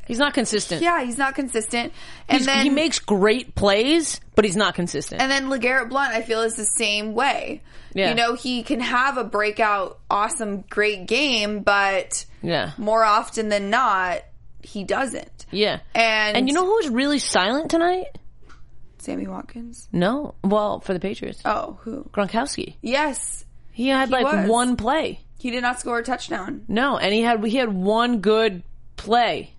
He's 0.06 0.18
not 0.18 0.34
consistent. 0.34 0.82
yeah, 0.82 1.02
he's 1.02 1.16
not 1.16 1.34
consistent, 1.34 1.92
and 2.28 2.38
He's- 2.40 2.46
then 2.46 2.64
he 2.64 2.70
makes 2.70 2.98
great 2.98 3.54
plays, 3.54 4.20
but 4.34 4.44
he's 4.44 4.56
not 4.56 4.74
consistent. 4.74 5.22
And 5.22 5.30
then 5.30 5.46
LeGarrette 5.48 5.88
Blunt, 5.88 6.12
I 6.14 6.20
feel, 6.20 6.42
is 6.42 6.54
the 6.56 6.66
same 6.66 7.14
way. 7.14 7.62
Yeah. 7.94 8.10
You 8.10 8.14
know, 8.14 8.34
he 8.34 8.62
can 8.62 8.80
have 8.80 9.16
a 9.16 9.24
breakout, 9.24 9.98
awesome, 10.10 10.64
great 10.68 11.06
game, 11.06 11.60
but 11.60 12.26
yeah. 12.42 12.72
more 12.76 13.02
often 13.04 13.48
than 13.48 13.70
not, 13.70 14.18
he 14.62 14.84
doesn't. 14.84 15.46
Yeah. 15.50 15.80
And 15.94 16.36
And 16.36 16.48
you 16.48 16.54
know 16.54 16.66
who 16.66 16.74
was 16.76 16.88
really 16.90 17.18
silent 17.18 17.70
tonight? 17.70 18.18
Sammy 19.04 19.26
Watkins. 19.26 19.88
No. 19.92 20.34
Well, 20.42 20.80
for 20.80 20.92
the 20.94 21.00
Patriots. 21.00 21.40
Oh, 21.44 21.78
who? 21.82 22.04
Gronkowski. 22.12 22.74
Yes, 22.82 23.44
He 23.72 23.88
had 23.88 24.10
like 24.10 24.24
was. 24.24 24.48
one 24.48 24.76
play. 24.76 25.20
he 25.38 25.50
did 25.50 25.62
not 25.62 25.78
score 25.80 25.98
a 25.98 26.02
touchdown. 26.02 26.64
No, 26.68 26.96
and 26.96 27.12
he 27.14 27.20
had 27.22 27.44
he 27.44 27.56
had 27.58 27.72
one 27.72 28.20
good 28.20 28.62
play. 28.96 29.50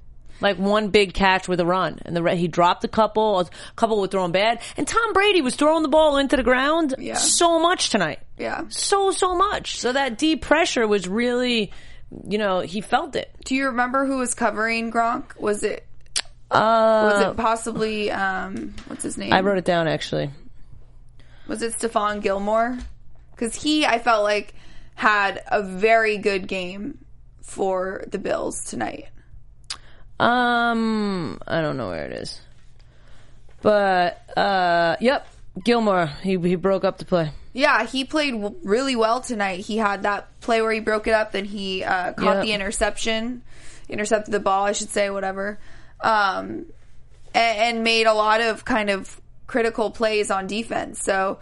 Like 0.41 0.57
one 0.57 0.89
big 0.89 1.13
catch 1.13 1.47
with 1.47 1.61
a 1.61 1.65
run, 1.65 1.99
and 2.03 2.13
the 2.13 2.21
re- 2.21 2.35
he 2.35 2.49
dropped 2.49 2.83
a 2.83 2.89
couple. 2.89 3.39
A 3.39 3.45
couple 3.77 4.01
were 4.01 4.07
throwing 4.07 4.33
bad, 4.33 4.59
and 4.75 4.85
Tom 4.85 5.13
Brady 5.13 5.41
was 5.41 5.55
throwing 5.55 5.81
the 5.81 5.87
ball 5.87 6.17
into 6.17 6.35
the 6.35 6.43
ground 6.43 6.93
Yeah. 6.99 7.13
so 7.15 7.57
much 7.57 7.89
tonight, 7.89 8.19
Yeah. 8.37 8.63
so 8.67 9.11
so 9.11 9.33
much. 9.37 9.79
So 9.79 9.93
that 9.93 10.17
deep 10.17 10.41
pressure 10.41 10.85
was 10.89 11.07
really, 11.07 11.71
you 12.27 12.37
know, 12.37 12.59
he 12.59 12.81
felt 12.81 13.15
it. 13.15 13.31
Do 13.45 13.55
you 13.55 13.67
remember 13.67 14.05
who 14.05 14.17
was 14.17 14.33
covering 14.33 14.91
Gronk? 14.91 15.39
Was 15.39 15.63
it 15.63 15.84
Uh, 16.55 17.09
was 17.11 17.21
it 17.21 17.37
possibly 17.37 18.11
um 18.11 18.73
what's 18.87 19.03
his 19.03 19.17
name? 19.17 19.33
I 19.33 19.41
wrote 19.41 19.57
it 19.57 19.65
down 19.65 19.87
actually. 19.87 20.29
Was 21.47 21.61
it 21.61 21.73
Stephon 21.73 22.21
Gilmore? 22.21 22.77
Because 23.31 23.53
he, 23.61 23.85
I 23.85 23.99
felt 23.99 24.23
like, 24.23 24.53
had 24.95 25.43
a 25.47 25.61
very 25.61 26.17
good 26.17 26.47
game 26.47 26.97
for 27.41 28.03
the 28.07 28.17
Bills 28.17 28.63
tonight. 28.63 29.07
Um, 30.19 31.39
I 31.45 31.61
don't 31.61 31.75
know 31.77 31.89
where 31.89 32.05
it 32.05 32.13
is, 32.13 32.39
but 33.61 34.21
uh, 34.37 34.95
yep, 35.01 35.27
Gilmore. 35.63 36.07
He 36.23 36.37
he 36.37 36.55
broke 36.55 36.85
up 36.85 36.97
the 36.97 37.05
play. 37.05 37.31
Yeah, 37.51 37.85
he 37.85 38.05
played 38.05 38.31
w- 38.31 38.55
really 38.63 38.95
well 38.95 39.19
tonight. 39.21 39.59
He 39.61 39.77
had 39.77 40.03
that 40.03 40.27
play 40.41 40.61
where 40.61 40.71
he 40.71 40.79
broke 40.79 41.07
it 41.07 41.13
up, 41.13 41.31
then 41.33 41.45
he 41.45 41.83
uh, 41.83 42.13
caught 42.13 42.37
Yeah. 42.37 42.41
the 42.41 42.51
interception, 42.53 43.43
intercepted 43.89 44.33
the 44.33 44.39
ball, 44.39 44.63
I 44.65 44.71
should 44.73 44.89
say, 44.89 45.09
whatever, 45.09 45.59
um, 46.05 46.65
and, 47.33 47.57
and 47.59 47.83
made 47.83 48.07
a 48.07 48.13
lot 48.13 48.41
of 48.41 48.63
kind 48.65 48.89
of 48.89 49.19
critical 49.47 49.91
plays 49.91 50.31
on 50.31 50.47
defense. 50.47 51.01
So 51.03 51.39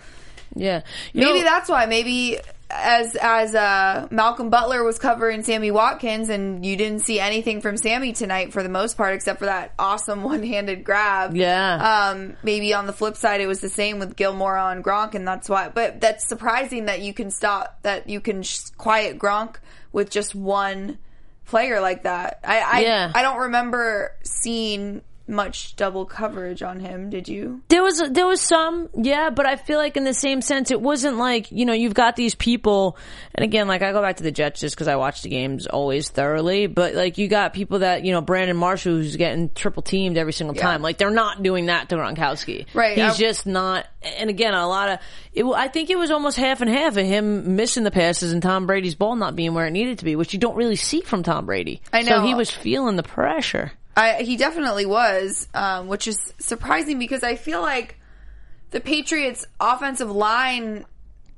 Yeah, 0.55 0.81
You 1.13 1.25
maybe 1.25 1.39
know- 1.39 1.45
that's 1.45 1.69
why. 1.69 1.85
Maybe 1.85 2.39
as 2.75 3.15
as 3.15 3.53
uh, 3.53 4.07
Malcolm 4.09 4.49
Butler 4.49 4.83
was 4.83 4.97
covering 4.97 5.43
Sammy 5.43 5.69
Watkins, 5.69 6.29
and 6.29 6.65
you 6.65 6.75
didn't 6.75 7.01
see 7.01 7.19
anything 7.19 7.61
from 7.61 7.77
Sammy 7.77 8.13
tonight 8.13 8.51
for 8.51 8.63
the 8.63 8.69
most 8.69 8.97
part, 8.97 9.13
except 9.13 9.37
for 9.39 9.45
that 9.45 9.73
awesome 9.77 10.23
one 10.31 10.41
handed 10.41 10.83
grab. 10.83 11.35
Yeah. 11.35 12.09
Um, 12.09 12.35
maybe 12.41 12.73
on 12.73 12.87
the 12.87 12.93
flip 12.93 13.15
side, 13.15 13.41
it 13.41 13.47
was 13.47 13.61
the 13.61 13.69
same 13.69 13.99
with 13.99 14.15
Gilmore 14.15 14.57
on 14.57 14.81
Gronk, 14.81 15.13
and 15.13 15.27
that's 15.27 15.47
why. 15.49 15.69
But 15.69 16.01
that's 16.01 16.27
surprising 16.27 16.85
that 16.85 17.01
you 17.01 17.13
can 17.13 17.29
stop 17.29 17.77
that 17.83 18.09
you 18.09 18.19
can 18.19 18.41
sh- 18.41 18.69
quiet 18.77 19.19
Gronk 19.19 19.57
with 19.91 20.09
just 20.09 20.33
one 20.33 20.97
player 21.45 21.81
like 21.81 22.03
that. 22.03 22.39
I 22.43 22.59
I, 22.59 22.79
Yeah. 22.81 23.11
I 23.13 23.21
don't 23.21 23.39
remember 23.41 24.11
seeing 24.23 25.01
much 25.27 25.75
double 25.75 26.05
coverage 26.05 26.61
on 26.61 26.79
him. 26.79 27.09
Did 27.09 27.27
you? 27.27 27.61
There 27.69 27.81
was 27.81 28.01
there 28.11 28.25
was 28.27 28.41
some, 28.41 28.89
yeah, 28.95 29.29
but 29.29 29.45
I 29.45 29.55
feel 29.55 29.77
like 29.77 29.95
in 29.95 30.03
the 30.03 30.13
same 30.13 30.41
sense, 30.41 30.69
it 30.71 30.81
wasn't 30.81 31.17
like 31.17 31.51
you 31.51 31.65
know 31.65 31.73
you've 31.73 31.93
got 31.93 32.15
these 32.15 32.35
people, 32.35 32.97
and 33.33 33.43
again, 33.43 33.67
like 33.67 33.81
I 33.81 33.91
go 33.91 34.01
back 34.01 34.17
to 34.17 34.23
the 34.23 34.31
Jets 34.31 34.59
just 34.59 34.75
because 34.75 34.87
I 34.87 34.95
watch 34.97 35.21
the 35.21 35.29
games 35.29 35.65
always 35.67 36.09
thoroughly, 36.09 36.67
but 36.67 36.93
like 36.93 37.17
you 37.17 37.27
got 37.27 37.53
people 37.53 37.79
that 37.79 38.03
you 38.03 38.11
know 38.11 38.21
Brandon 38.21 38.57
Marshall 38.57 38.93
who's 38.93 39.15
getting 39.15 39.49
triple 39.49 39.81
teamed 39.83 40.17
every 40.17 40.33
single 40.33 40.55
time, 40.55 40.81
like 40.81 40.97
they're 40.97 41.09
not 41.09 41.41
doing 41.41 41.67
that 41.67 41.89
to 41.89 41.95
Gronkowski, 41.95 42.65
Right, 42.73 42.97
He's 42.97 43.13
I- 43.13 43.17
just 43.17 43.45
not, 43.45 43.87
and 44.01 44.29
again, 44.29 44.53
a 44.53 44.67
lot 44.67 44.89
of 44.89 44.99
it. 45.33 45.45
I 45.45 45.67
think 45.69 45.89
it 45.89 45.97
was 45.97 46.11
almost 46.11 46.37
half 46.37 46.61
and 46.61 46.69
half 46.69 46.97
of 46.97 47.05
him 47.05 47.55
missing 47.55 47.83
the 47.83 47.91
passes 47.91 48.33
and 48.33 48.41
Tom 48.41 48.67
Brady's 48.67 48.95
ball 48.95 49.15
not 49.15 49.35
being 49.35 49.53
where 49.53 49.67
it 49.67 49.71
needed 49.71 49.99
to 49.99 50.05
be, 50.05 50.15
which 50.15 50.33
you 50.33 50.39
don't 50.39 50.55
really 50.55 50.75
see 50.75 51.01
from 51.01 51.23
Tom 51.23 51.45
Brady. 51.45 51.81
I 51.91 52.03
so 52.03 52.17
know. 52.17 52.27
he 52.27 52.35
was 52.35 52.51
feeling 52.51 52.95
the 52.97 53.03
pressure. 53.03 53.71
I, 53.95 54.23
he 54.23 54.37
definitely 54.37 54.85
was, 54.85 55.47
um, 55.53 55.87
which 55.87 56.07
is 56.07 56.33
surprising 56.39 56.99
because 56.99 57.23
I 57.23 57.35
feel 57.35 57.61
like 57.61 57.99
the 58.71 58.79
Patriots' 58.79 59.45
offensive 59.59 60.09
line 60.09 60.85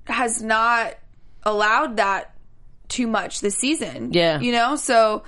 has 0.06 0.42
not 0.42 0.96
allowed 1.44 1.98
that 1.98 2.34
too 2.88 3.08
much 3.08 3.42
this 3.42 3.56
season. 3.56 4.14
Yeah. 4.14 4.40
you 4.40 4.52
know, 4.52 4.76
so 4.78 5.24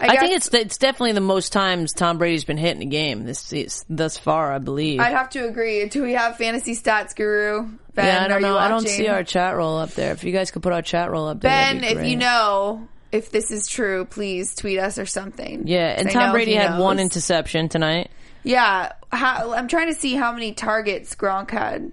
I, 0.00 0.08
I 0.08 0.16
think 0.16 0.36
it's 0.36 0.52
it's 0.52 0.76
definitely 0.76 1.12
the 1.12 1.20
most 1.20 1.52
times 1.52 1.92
Tom 1.92 2.18
Brady's 2.18 2.44
been 2.44 2.58
hit 2.58 2.76
in 2.76 2.82
a 2.82 2.86
game 2.86 3.24
this 3.24 3.84
thus 3.88 4.18
far. 4.18 4.52
I 4.52 4.58
believe. 4.58 5.00
I'd 5.00 5.12
have 5.12 5.30
to 5.30 5.46
agree. 5.46 5.88
Do 5.88 6.02
we 6.02 6.12
have 6.12 6.36
fantasy 6.36 6.74
stats 6.74 7.16
guru? 7.16 7.68
Ben, 7.94 8.06
yeah, 8.06 8.24
I 8.24 8.28
don't 8.28 8.42
know. 8.42 8.58
I 8.58 8.68
don't 8.68 8.86
see 8.86 9.08
our 9.08 9.24
chat 9.24 9.56
roll 9.56 9.78
up 9.78 9.90
there. 9.92 10.12
If 10.12 10.22
you 10.22 10.32
guys 10.32 10.50
could 10.50 10.62
put 10.62 10.72
our 10.72 10.82
chat 10.82 11.10
roll 11.10 11.28
up 11.28 11.40
there, 11.40 11.50
Ben. 11.50 11.82
If 11.82 12.06
you 12.06 12.16
know 12.16 12.88
if 13.12 13.30
this 13.30 13.50
is 13.50 13.66
true, 13.68 14.04
please 14.04 14.54
tweet 14.54 14.78
us 14.78 14.98
or 14.98 15.06
something. 15.06 15.66
Yeah, 15.66 15.94
and 15.98 16.10
Tom 16.10 16.32
Brady 16.32 16.52
he 16.52 16.56
had 16.56 16.78
one 16.78 16.98
interception 16.98 17.68
tonight. 17.68 18.10
Yeah, 18.42 18.92
how, 19.10 19.52
I'm 19.52 19.68
trying 19.68 19.88
to 19.92 19.98
see 19.98 20.14
how 20.14 20.32
many 20.32 20.52
targets 20.52 21.14
Gronk 21.16 21.50
had. 21.50 21.92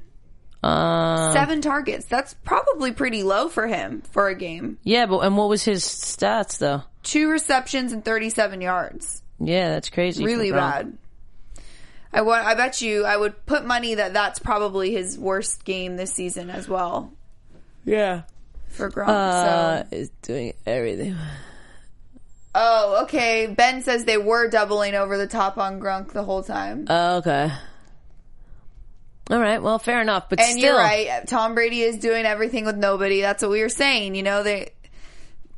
Uh, 0.61 1.33
Seven 1.33 1.61
targets. 1.61 2.05
That's 2.05 2.33
probably 2.35 2.91
pretty 2.93 3.23
low 3.23 3.49
for 3.49 3.67
him 3.67 4.01
for 4.11 4.29
a 4.29 4.35
game. 4.35 4.77
yeah, 4.83 5.05
but 5.07 5.19
and 5.19 5.35
what 5.37 5.49
was 5.49 5.63
his 5.63 5.83
stats 5.83 6.57
though? 6.57 6.83
Two 7.03 7.29
receptions 7.29 7.91
and 7.91 8.05
37 8.05 8.61
yards. 8.61 9.21
Yeah, 9.39 9.71
that's 9.71 9.89
crazy. 9.89 10.23
Really 10.23 10.49
Gronk. 10.51 10.55
bad. 10.55 10.97
I 12.13 12.21
want. 12.21 12.45
I 12.45 12.53
bet 12.53 12.81
you. 12.81 13.03
I 13.03 13.17
would 13.17 13.45
put 13.45 13.65
money 13.65 13.95
that 13.95 14.13
that's 14.13 14.39
probably 14.39 14.93
his 14.93 15.17
worst 15.17 15.65
game 15.65 15.97
this 15.97 16.13
season 16.13 16.49
as 16.51 16.69
well 16.69 17.11
Yeah. 17.83 18.21
For 18.73 18.89
Gronk. 18.89 19.07
Uh, 19.07 19.83
so. 19.83 19.95
is 19.95 20.09
doing 20.21 20.53
everything. 20.65 21.15
Oh, 22.55 23.03
okay. 23.03 23.47
Ben 23.47 23.81
says 23.81 24.05
they 24.05 24.17
were 24.17 24.49
doubling 24.49 24.95
over 24.95 25.17
the 25.17 25.27
top 25.27 25.57
on 25.57 25.79
Gronk 25.79 26.11
the 26.11 26.23
whole 26.23 26.43
time. 26.43 26.85
Oh, 26.89 27.17
okay. 27.17 27.51
All 29.29 29.39
right. 29.39 29.61
Well, 29.61 29.79
fair 29.79 30.01
enough. 30.01 30.29
But 30.29 30.39
and 30.39 30.49
still, 30.49 30.61
you're 30.61 30.75
right. 30.75 31.25
Tom 31.27 31.55
Brady 31.55 31.81
is 31.81 31.97
doing 31.97 32.25
everything 32.25 32.65
with 32.65 32.75
nobody. 32.75 33.21
That's 33.21 33.41
what 33.41 33.51
we 33.51 33.61
were 33.61 33.69
saying. 33.69 34.15
You 34.15 34.23
know, 34.23 34.43
they 34.43 34.71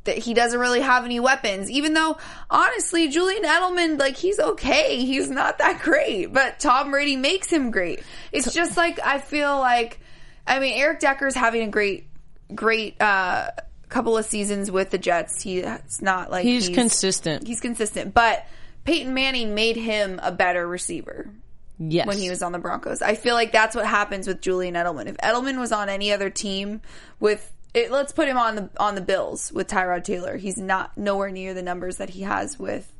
that 0.06 0.18
he 0.18 0.34
doesn't 0.34 0.58
really 0.58 0.80
have 0.80 1.04
any 1.04 1.20
weapons. 1.20 1.70
Even 1.70 1.92
though, 1.92 2.16
honestly, 2.48 3.08
Julian 3.08 3.42
Edelman, 3.42 3.98
like 3.98 4.16
he's 4.16 4.38
okay. 4.38 5.04
He's 5.04 5.28
not 5.28 5.58
that 5.58 5.82
great, 5.82 6.32
but 6.32 6.58
Tom 6.58 6.90
Brady 6.90 7.16
makes 7.16 7.48
him 7.48 7.70
great. 7.70 8.02
It's 8.32 8.52
just 8.54 8.76
like 8.76 8.98
I 9.04 9.18
feel 9.18 9.58
like, 9.58 10.00
I 10.46 10.58
mean, 10.60 10.78
Eric 10.78 11.00
Decker's 11.00 11.34
having 11.34 11.62
a 11.62 11.70
great, 11.70 12.06
great 12.54 13.00
uh 13.00 13.50
couple 13.88 14.16
of 14.18 14.24
seasons 14.24 14.70
with 14.70 14.90
the 14.90 14.98
Jets. 14.98 15.42
He's 15.42 15.64
not 16.00 16.30
like 16.30 16.44
he's, 16.44 16.68
consistent. 16.68 17.46
He's 17.46 17.60
consistent, 17.60 18.14
but 18.14 18.46
Peyton 18.84 19.14
Manning 19.14 19.54
made 19.54 19.76
him 19.76 20.20
a 20.22 20.32
better 20.32 20.66
receiver 20.66 21.30
yes. 21.78 22.06
when 22.06 22.18
he 22.18 22.28
was 22.30 22.42
on 22.42 22.52
the 22.52 22.58
Broncos. 22.58 23.02
I 23.02 23.14
feel 23.14 23.34
like 23.34 23.52
that's 23.52 23.76
what 23.76 23.86
happens 23.86 24.26
with 24.26 24.40
Julian 24.40 24.74
Edelman. 24.74 25.06
If 25.06 25.16
Edelman 25.18 25.58
was 25.58 25.72
on 25.72 25.88
any 25.88 26.12
other 26.12 26.30
team 26.30 26.80
with 27.20 27.52
it, 27.74 27.90
let's 27.90 28.12
put 28.12 28.28
him 28.28 28.38
on 28.38 28.56
the 28.56 28.70
on 28.78 28.94
the 28.94 29.00
Bills 29.00 29.52
with 29.52 29.68
Tyrod 29.68 30.04
Taylor. 30.04 30.36
He's 30.36 30.58
not 30.58 30.96
nowhere 30.96 31.30
near 31.30 31.54
the 31.54 31.62
numbers 31.62 31.98
that 31.98 32.10
he 32.10 32.22
has 32.22 32.58
with 32.58 32.90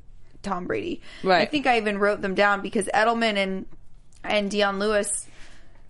Tom 0.42 0.66
Brady. 0.66 1.02
Right. 1.22 1.42
I 1.42 1.46
think 1.46 1.66
I 1.66 1.78
even 1.78 1.98
wrote 1.98 2.20
them 2.20 2.34
down 2.34 2.60
because 2.60 2.86
Edelman 2.86 3.36
and 3.36 3.66
and 4.22 4.50
Dion 4.50 4.78
Lewis 4.78 5.26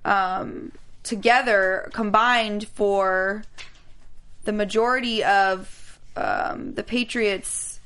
um, 0.04 0.72
together 1.06 1.88
combined 1.92 2.66
for 2.68 3.44
the 4.44 4.52
majority 4.52 5.24
of 5.24 5.98
um, 6.16 6.74
the 6.74 6.82
Patriots. 6.82 7.80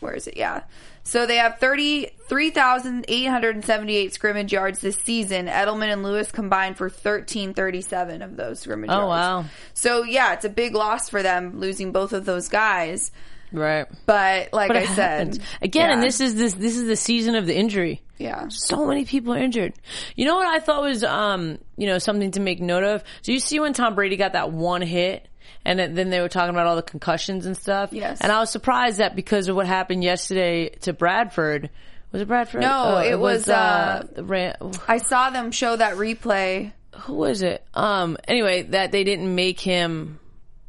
Where 0.00 0.14
is 0.14 0.26
it? 0.26 0.36
Yeah. 0.36 0.64
So 1.02 1.24
they 1.26 1.36
have 1.36 1.58
33,878 1.58 4.14
scrimmage 4.14 4.52
yards 4.52 4.80
this 4.80 4.96
season. 4.96 5.46
Edelman 5.46 5.90
and 5.92 6.02
Lewis 6.02 6.30
combined 6.30 6.76
for 6.76 6.88
1337 6.88 8.20
of 8.22 8.36
those 8.36 8.60
scrimmage 8.60 8.90
yards. 8.90 9.02
Oh, 9.02 9.08
yards. 9.08 9.46
wow. 9.46 9.50
So 9.74 10.02
yeah, 10.04 10.34
it's 10.34 10.44
a 10.44 10.50
big 10.50 10.74
loss 10.74 11.08
for 11.08 11.22
them 11.22 11.58
losing 11.58 11.92
both 11.92 12.12
of 12.12 12.26
those 12.26 12.48
guys. 12.48 13.10
Right. 13.52 13.86
But 14.06 14.52
like 14.52 14.68
But 14.68 14.76
I 14.76 14.84
said, 14.86 15.18
happens. 15.18 15.40
again, 15.62 15.90
and 15.90 16.02
this 16.02 16.20
is 16.20 16.34
this 16.34 16.54
this 16.54 16.76
is 16.76 16.86
the 16.86 16.96
season 16.96 17.34
of 17.34 17.46
the 17.46 17.56
injury. 17.56 18.02
yeah. 18.18 18.46
So 18.48 18.86
many 18.86 19.04
people 19.04 19.34
are 19.34 19.38
injured. 19.38 19.72
You 20.16 20.26
know 20.26 20.36
what 20.36 20.46
I 20.46 20.60
thought 20.60 20.82
was, 20.82 21.02
um, 21.04 21.58
you 21.76 21.86
know, 21.86 21.98
something 21.98 22.30
to 22.32 22.40
make 22.40 22.60
note 22.60 22.84
of. 22.84 23.04
Do 23.22 23.32
you 23.32 23.40
see 23.40 23.60
when 23.60 23.72
Tom 23.72 23.94
Brady 23.94 24.16
got 24.16 24.32
that 24.34 24.52
one 24.52 24.82
hit, 24.82 25.26
and 25.64 25.78
then 25.78 26.10
they 26.10 26.20
were 26.20 26.28
talking 26.28 26.50
about 26.50 26.66
all 26.66 26.76
the 26.76 26.82
concussions 26.82 27.46
and 27.46 27.56
stuff? 27.56 27.92
Yes. 27.92 28.20
And 28.20 28.30
I 28.32 28.40
was 28.40 28.50
surprised 28.50 28.98
that 28.98 29.16
because 29.16 29.48
of 29.48 29.56
what 29.56 29.66
happened 29.66 30.02
yesterday 30.04 30.70
to 30.82 30.92
Bradford, 30.92 31.70
was 32.12 32.22
it 32.22 32.28
Bradford? 32.28 32.62
No, 32.62 32.96
Oh, 32.96 32.98
it 32.98 33.18
was, 33.18 33.48
uh, 33.48 34.06
the 34.14 34.24
Ran- 34.24 34.56
I 34.88 34.98
saw 34.98 35.30
them 35.30 35.50
show 35.52 35.76
that 35.76 35.94
replay. 35.94 36.72
who 37.02 37.14
was 37.14 37.42
it? 37.42 37.64
Um, 37.72 38.16
anyway, 38.28 38.62
that 38.62 38.90
they 38.92 39.04
didn't 39.04 39.34
make 39.34 39.60
him, 39.60 40.18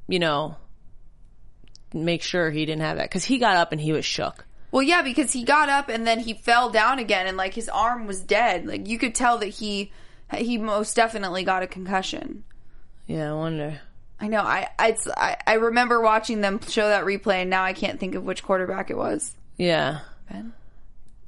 you 0.07 0.19
know, 0.19 0.55
make 1.93 2.21
sure 2.21 2.49
he 2.51 2.65
didn't 2.65 2.81
have 2.81 2.97
that 2.97 3.09
because 3.09 3.25
he 3.25 3.37
got 3.37 3.57
up 3.57 3.71
and 3.71 3.79
he 3.81 3.91
was 3.91 4.05
shook. 4.05 4.45
Well, 4.71 4.83
yeah, 4.83 5.01
because 5.01 5.33
he 5.33 5.43
got 5.43 5.67
up 5.69 5.89
and 5.89 6.07
then 6.07 6.19
he 6.19 6.33
fell 6.33 6.69
down 6.69 6.99
again, 6.99 7.27
and 7.27 7.35
like 7.37 7.53
his 7.53 7.67
arm 7.69 8.07
was 8.07 8.21
dead. 8.21 8.65
Like 8.65 8.87
you 8.87 8.97
could 8.97 9.13
tell 9.15 9.37
that 9.39 9.47
he 9.47 9.91
he 10.33 10.57
most 10.57 10.95
definitely 10.95 11.43
got 11.43 11.61
a 11.63 11.67
concussion. 11.67 12.43
Yeah, 13.07 13.31
I 13.31 13.33
wonder. 13.35 13.81
I 14.19 14.27
know. 14.27 14.41
I 14.41 14.69
I, 14.79 14.89
it's- 14.89 15.07
I 15.17 15.35
I 15.45 15.53
remember 15.55 15.99
watching 16.01 16.39
them 16.41 16.59
show 16.69 16.87
that 16.87 17.03
replay, 17.03 17.41
and 17.41 17.49
now 17.49 17.63
I 17.63 17.73
can't 17.73 17.99
think 17.99 18.15
of 18.15 18.23
which 18.23 18.43
quarterback 18.43 18.89
it 18.89 18.97
was. 18.97 19.33
Yeah, 19.57 19.99
Ben. 20.31 20.53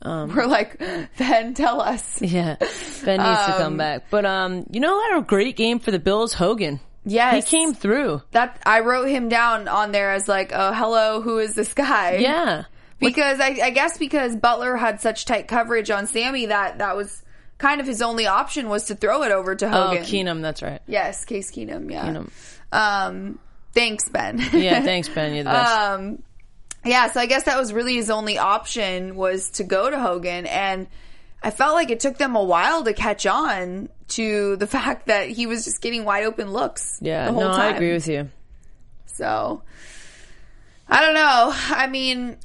Um, 0.01 0.36
We're 0.36 0.46
like, 0.48 0.79
Ben, 1.17 1.53
tell 1.53 1.79
us. 1.82 2.22
yeah. 2.22 2.55
Ben 3.05 3.20
needs 3.20 3.46
to 3.46 3.55
come 3.58 3.77
back. 3.77 4.05
But 4.10 4.25
um, 4.25 4.65
you 4.70 4.79
know, 4.82 5.01
had 5.01 5.17
a 5.17 5.22
great 5.22 5.55
game 5.55 5.79
for 5.79 5.91
the 5.91 6.00
Bills. 6.00 6.34
Hogan. 6.34 6.79
Yes, 7.06 7.50
He 7.50 7.58
came 7.58 7.74
through. 7.74 8.22
That 8.32 8.62
I 8.66 8.80
wrote 8.80 9.10
him 9.10 9.28
down 9.30 9.68
on 9.68 9.92
there 9.92 10.12
as 10.13 10.28
like, 10.28 10.52
oh, 10.54 10.72
hello, 10.74 11.22
who 11.22 11.39
is 11.39 11.54
this 11.56 11.74
guy? 11.74 12.16
Yeah. 12.20 12.63
because 13.00 13.39
I, 13.42 13.58
I 13.63 13.70
guess 13.72 13.98
because 13.98 14.36
Butler 14.38 14.78
had 14.78 15.02
such 15.02 15.26
tight 15.26 15.48
coverage 15.50 15.89
on 15.92 16.08
Sammy 16.08 16.46
that 16.48 16.78
that 16.78 16.96
was 16.96 17.22
kind 17.58 17.82
of 17.82 17.88
his 17.88 18.02
only 18.02 18.26
option 18.28 18.70
was 18.70 18.86
to 18.86 18.96
throw 18.96 19.24
it 19.24 19.32
over 19.32 19.54
to 19.56 19.66
Oh, 19.66 19.88
Hogan. 19.88 20.04
Keenum. 20.04 20.42
That's 20.42 20.62
right. 20.62 20.82
Yes, 20.88 21.26
Case 21.26 21.52
Keenum. 21.52 21.92
Yeah. 21.92 22.06
Keenum. 22.06 22.30
Um, 22.72 23.39
thanks, 23.74 24.08
Ben. 24.10 24.39
Yeah. 24.54 24.82
Thanks, 24.84 25.10
Ben. 25.10 25.34
You're 25.34 25.44
the 25.44 25.50
best. 25.52 25.72
um, 25.74 26.24
yeah. 26.86 27.12
So 27.12 27.20
I 27.20 27.26
guess 27.26 27.44
that 27.44 27.58
was 27.60 27.72
really 27.74 27.96
his 27.96 28.10
only 28.10 28.38
option 28.38 29.16
was 29.16 29.50
to 29.52 29.63
go 29.63 29.89
to 29.89 30.00
Hogan, 30.00 30.46
and 30.48 30.88
I 31.42 31.52
felt 31.52 31.76
like 31.76 31.89
it 31.92 32.00
took 32.00 32.18
them 32.18 32.36
a 32.36 32.44
while 32.44 32.84
to 32.86 32.94
catch 32.94 33.26
on 33.26 33.89
to 34.15 34.56
the 34.58 34.67
fact 34.78 35.08
that 35.08 35.30
he 35.30 35.45
was 35.45 35.65
just 35.65 35.82
getting 35.82 36.06
wide 36.06 36.23
open 36.26 36.52
looks. 36.52 36.99
yeah. 37.02 37.26
the 37.28 37.32
whole 37.34 37.41
No, 37.41 37.52
time. 37.52 37.73
I 37.73 37.76
agree 37.76 37.93
with 37.93 38.08
you. 38.08 38.30
So 39.06 39.62
I 40.88 41.02
don't 41.02 41.13
know. 41.13 41.52
I 41.54 41.88
mean, 41.88 42.38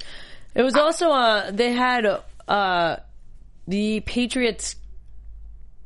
It 0.55 0.61
was 0.63 0.75
also 0.75 1.09
uh 1.11 1.51
they 1.51 1.71
had 1.73 2.05
uh 2.47 2.97
the 3.67 3.99
Patriots 4.01 4.75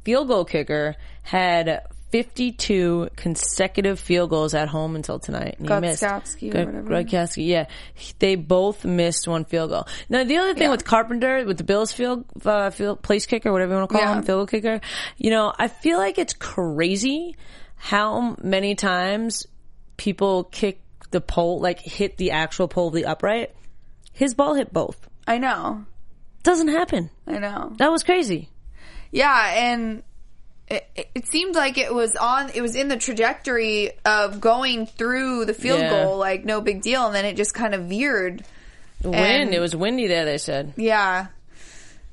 field 0.04 0.28
goal 0.28 0.46
kicker 0.46 0.96
had 1.22 1.84
52 2.14 3.10
consecutive 3.16 4.00
field 4.00 4.30
goals 4.30 4.54
at 4.54 4.68
home 4.68 4.96
until 4.96 5.18
tonight. 5.18 5.56
And 5.58 5.68
he 5.68 5.80
missed. 5.80 6.04
Grodzkowski 6.04 6.54
or 6.54 6.66
whatever. 6.66 6.84
Grodzkowski, 6.88 7.48
yeah. 7.48 7.66
They 8.20 8.36
both 8.36 8.86
missed 8.86 9.28
one 9.28 9.46
field 9.46 9.72
goal. 9.72 9.88
Now 10.10 10.24
the 10.24 10.38
other 10.38 10.54
thing 10.54 10.64
Yeah. 10.66 10.70
with 10.70 10.86
Carpenter, 10.86 11.44
with 11.44 11.58
the 11.58 11.64
Bills 11.64 11.92
field, 11.92 12.26
uh, 12.46 12.70
field 12.70 13.02
place 13.02 13.26
kicker, 13.26 13.52
whatever 13.52 13.72
you 13.74 13.78
want 13.80 13.90
to 13.90 13.96
call 13.96 14.06
Yeah. 14.06 14.14
him, 14.20 14.24
field 14.24 14.38
goal 14.42 14.46
kicker, 14.46 14.80
you 15.18 15.32
know, 15.32 15.54
I 15.58 15.68
feel 15.68 15.98
like 15.98 16.20
it's 16.20 16.34
crazy 16.34 17.36
how 17.78 18.36
many 18.44 18.76
times 18.76 19.48
people 19.98 20.44
kick 20.44 20.82
the 21.10 21.20
pole, 21.20 21.62
like 21.62 21.80
hit 21.80 22.18
the 22.18 22.30
actual 22.30 22.68
pole 22.68 22.90
of 22.90 22.94
the 22.94 23.06
upright. 23.06 23.56
His 24.12 24.36
ball 24.36 24.54
hit 24.54 24.72
both. 24.72 25.10
I 25.26 25.40
know. 25.40 25.86
Doesn't 26.44 26.68
happen. 26.68 27.10
I 27.26 27.40
know. 27.40 27.74
That 27.78 27.92
was 27.92 28.04
crazy. 28.04 28.50
Yeah, 29.12 29.52
and 29.56 30.04
it, 30.74 31.10
it- 31.16 31.28
seemed 31.28 31.56
like 31.56 31.78
it 31.78 31.94
was 31.94 32.16
on. 32.16 32.50
It 32.54 32.62
was 32.62 32.76
in 32.76 32.88
the 32.88 32.98
trajectory 32.98 33.92
of 34.06 34.40
going 34.42 34.86
through 34.86 35.46
the 35.46 35.54
field 35.54 35.80
Yeah. 35.80 35.90
goal, 36.04 36.18
like 36.18 36.46
no 36.46 36.62
big 36.62 36.82
deal, 36.82 37.06
and 37.08 37.16
then 37.16 37.26
it 37.26 37.36
just 37.38 37.54
kind 37.54 37.74
of 37.74 37.84
veered. 37.86 38.44
Wind. 39.04 39.16
And- 39.16 39.54
it 39.54 39.60
was 39.60 39.76
windy 39.76 40.08
there. 40.08 40.26
They 40.26 40.38
said. 40.38 40.74
Yeah, 40.78 41.28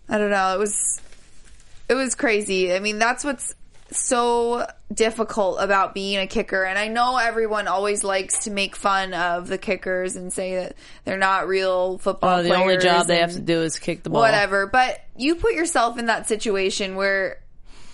I 0.08 0.18
don't 0.18 0.30
know. 0.30 0.54
It 0.54 0.58
was 0.58 1.00
it 1.88 1.94
was 1.94 2.14
crazy. 2.14 2.72
I 2.72 2.78
mean, 2.78 2.98
that's 2.98 3.24
what's 3.24 3.54
so 3.92 4.64
difficult 4.94 5.56
about 5.60 5.94
being 5.94 6.18
a 6.18 6.26
kicker. 6.28 6.62
And 6.62 6.78
I 6.78 6.86
know 6.86 7.16
everyone 7.16 7.66
always 7.66 8.04
likes 8.04 8.44
to 8.44 8.50
make 8.52 8.76
fun 8.76 9.12
of 9.12 9.48
the 9.48 9.58
kickers 9.58 10.14
and 10.14 10.32
say 10.32 10.54
that 10.54 10.76
they're 11.04 11.18
not 11.18 11.48
real 11.48 11.98
football 11.98 12.38
Oh, 12.38 12.42
the 12.44 12.54
only 12.54 12.76
job 12.78 13.08
they 13.08 13.18
have 13.18 13.32
to 13.32 13.40
do 13.40 13.62
is 13.62 13.80
kick 13.80 14.04
the 14.04 14.10
ball. 14.10 14.20
whatever. 14.20 14.68
But 14.68 15.00
you 15.16 15.34
put 15.34 15.54
yourself 15.54 15.98
in 15.98 16.06
that 16.06 16.28
situation 16.28 16.94
where 16.94 17.39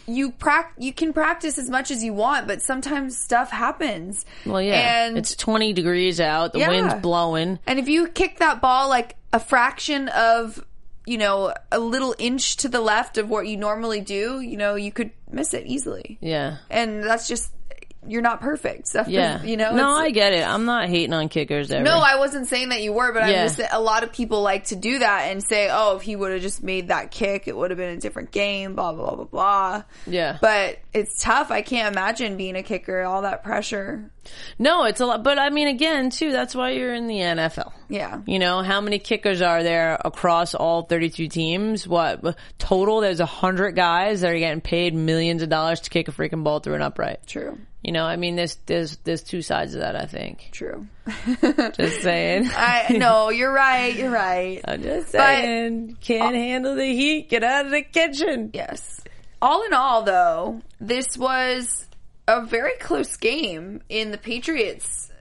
you 0.06 0.30
prac 0.32 0.72
you 0.78 0.92
can 0.92 1.12
practice 1.12 1.58
as 1.58 1.68
much 1.70 1.90
as 1.90 2.02
you 2.04 2.12
want, 2.14 2.46
but 2.46 2.62
sometimes 2.62 3.16
stuff 3.18 3.50
happens. 3.50 4.24
Well, 4.44 4.62
yeah. 4.62 5.06
and 5.06 5.18
it's 5.18 5.34
20 5.36 5.72
degrees 5.72 6.20
out. 6.20 6.52
The 6.52 6.60
Yeah. 6.60 6.68
wind's 6.68 6.94
blowing. 6.94 7.58
and 7.66 7.78
if 7.78 7.88
you 7.88 8.08
kick 8.08 8.38
that 8.38 8.60
ball 8.60 8.88
like 8.88 9.16
a 9.32 9.40
fraction 9.40 10.08
of 10.08 10.64
you 11.06 11.18
know 11.18 11.54
a 11.70 11.78
little 11.78 12.14
inch 12.18 12.56
to 12.56 12.68
the 12.68 12.80
left 12.80 13.16
of 13.18 13.28
what 13.30 13.46
you 13.46 13.56
normally 13.56 14.00
do, 14.00 14.40
you 14.40 14.56
know 14.56 14.74
you 14.74 14.90
could 14.92 15.10
miss 15.30 15.54
it 15.54 15.66
easily. 15.66 16.18
Yeah. 16.20 16.56
And 16.70 17.02
that's 17.04 17.28
just 17.28 17.50
you're 18.08 18.22
not 18.22 18.40
perfect. 18.40 18.88
Stuff, 18.88 19.08
Yeah. 19.08 19.42
you 19.42 19.56
know. 19.56 19.74
No, 19.74 19.90
I 19.90 20.10
get 20.10 20.32
it. 20.32 20.46
I'm 20.46 20.64
not 20.64 20.88
hating 20.88 21.12
on 21.12 21.28
kickers 21.28 21.70
ever. 21.70 21.84
No, 21.84 21.98
I 21.98 22.16
wasn't 22.16 22.46
saying 22.48 22.70
that 22.70 22.82
you 22.82 22.92
were, 22.92 23.12
but 23.12 23.28
Yeah. 23.28 23.42
I'm 23.42 23.48
just 23.48 23.60
a 23.72 23.80
lot 23.80 24.02
of 24.02 24.12
people 24.12 24.42
like 24.42 24.64
to 24.66 24.76
do 24.76 24.98
that 25.00 25.30
and 25.30 25.42
say, 25.42 25.68
"Oh, 25.70 25.96
if 25.96 26.02
he 26.02 26.16
would 26.16 26.32
have 26.32 26.42
just 26.42 26.62
made 26.62 26.88
that 26.88 27.10
kick, 27.10 27.48
it 27.48 27.56
would 27.56 27.70
have 27.70 27.78
been 27.78 27.96
a 27.96 28.00
different 28.00 28.30
game." 28.30 28.74
Blah 28.74 28.92
blah 28.92 29.06
blah 29.06 29.16
blah 29.16 29.24
blah. 29.24 29.82
Yeah. 30.06 30.38
But 30.40 30.78
it's 30.92 31.22
tough. 31.22 31.50
I 31.50 31.62
can't 31.62 31.92
imagine 31.94 32.36
being 32.36 32.56
a 32.56 32.62
kicker, 32.62 33.02
all 33.02 33.22
that 33.22 33.42
pressure. 33.44 34.10
No, 34.58 34.84
it's 34.84 35.00
a 35.00 35.06
lot. 35.06 35.22
But 35.22 35.38
I 35.38 35.50
mean, 35.50 35.68
again, 35.68 36.10
too, 36.10 36.32
that's 36.32 36.54
why 36.54 36.70
you're 36.70 36.92
in 36.94 37.06
the 37.06 37.18
NFL. 37.20 37.72
Yeah, 37.88 38.22
You 38.26 38.40
know, 38.40 38.62
how 38.64 38.80
many 38.80 38.98
kickers 38.98 39.40
are 39.40 39.62
there 39.62 39.96
across 40.04 40.56
all 40.56 40.82
32 40.82 41.28
teams? 41.28 41.86
What 41.86 42.36
total? 42.58 43.00
There's 43.02 43.20
a 43.20 43.26
hundred 43.26 43.76
guys 43.76 44.22
that 44.22 44.32
are 44.32 44.38
getting 44.38 44.60
paid 44.60 44.92
millions 44.94 45.42
of 45.42 45.48
dollars 45.48 45.80
to 45.82 45.90
kick 45.90 46.08
a 46.08 46.12
freaking 46.12 46.42
ball 46.42 46.58
through 46.58 46.74
an 46.74 46.82
upright. 46.82 47.20
true. 47.28 47.56
You 47.86 47.92
know, 47.92 48.04
I 48.04 48.16
mean, 48.16 48.34
there's 48.34 48.56
there's 48.66 48.96
there's 49.04 49.22
two 49.22 49.42
sides 49.42 49.74
of 49.76 49.80
that. 49.80 49.94
I 49.94 50.06
think. 50.06 50.48
True. 50.50 50.88
Just 51.76 52.02
saying. 52.02 52.50
I 52.56 52.96
no, 52.98 53.30
you're 53.30 53.52
right. 53.52 53.94
You're 53.94 54.10
right. 54.10 54.60
I'm 54.64 54.82
just 54.82 55.12
But- 55.12 55.20
saying. 55.20 55.96
Can't 56.00 56.34
handle 56.34 56.74
the 56.74 56.84
heat. 56.84 57.28
Get 57.30 57.44
out 57.44 57.66
of 57.66 57.70
the 57.70 57.82
kitchen. 57.82 58.50
Yes. 58.52 59.02
All 59.40 59.62
in 59.64 59.72
all, 59.72 60.02
though, 60.02 60.62
this 60.80 61.16
was 61.16 61.86
a 62.26 62.44
very 62.44 62.72
close 62.80 63.16
game 63.16 63.82
in 63.88 64.10
the 64.10 64.18
Patriots, 64.18 65.12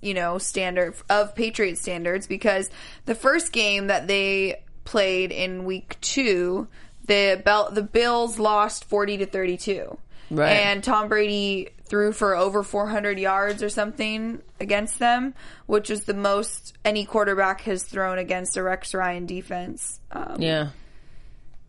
you 0.00 0.14
know, 0.14 0.38
standard 0.38 0.94
of 1.10 1.34
Patriot 1.34 1.76
standards 1.78 2.28
because 2.28 2.70
the 3.06 3.16
first 3.16 3.50
game 3.52 3.88
that 3.88 4.06
they 4.06 4.62
played 4.84 5.32
in 5.32 5.64
week 5.64 5.96
two, 6.00 6.68
the 7.06 7.42
Bel- 7.44 7.72
the 7.72 7.82
Bills 7.82 8.38
lost 8.38 8.84
forty 8.84 9.16
to 9.16 9.26
thirty 9.26 9.56
two. 9.56 9.98
Right. 10.30 10.52
And 10.52 10.82
Tom 10.84 11.08
Brady 11.08 11.68
threw 11.92 12.10
for 12.10 12.34
over 12.34 12.62
400 12.62 13.18
yards 13.18 13.62
or 13.62 13.68
something 13.68 14.40
against 14.58 14.98
them, 14.98 15.34
which 15.66 15.90
is 15.90 16.04
the 16.04 16.14
most 16.14 16.74
any 16.86 17.04
quarterback 17.04 17.60
has 17.60 17.82
thrown 17.82 18.16
against 18.16 18.56
a 18.56 18.62
Rex 18.62 18.94
Ryan 18.94 19.26
defense. 19.26 20.00
Um, 20.10 20.36
Yeah. 20.40 20.70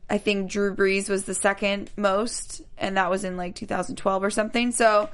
I 0.10 0.20
think 0.20 0.50
Drew 0.50 0.74
Brees 0.74 1.10
was 1.10 1.26
the 1.26 1.34
second 1.34 1.92
most, 1.98 2.62
and 2.78 2.96
that 2.96 3.10
was 3.10 3.26
in 3.26 3.36
like 3.36 3.54
2012 3.56 4.24
or 4.24 4.30
something. 4.30 4.72
So 4.72 5.10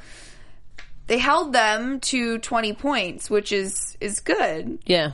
they 1.07 1.17
held 1.17 1.53
them 1.53 2.01
to 2.01 2.37
20 2.37 2.73
points, 2.73 3.31
which 3.31 3.51
is 3.51 3.97
is 3.99 4.19
good. 4.19 4.77
Yeah. 4.85 5.13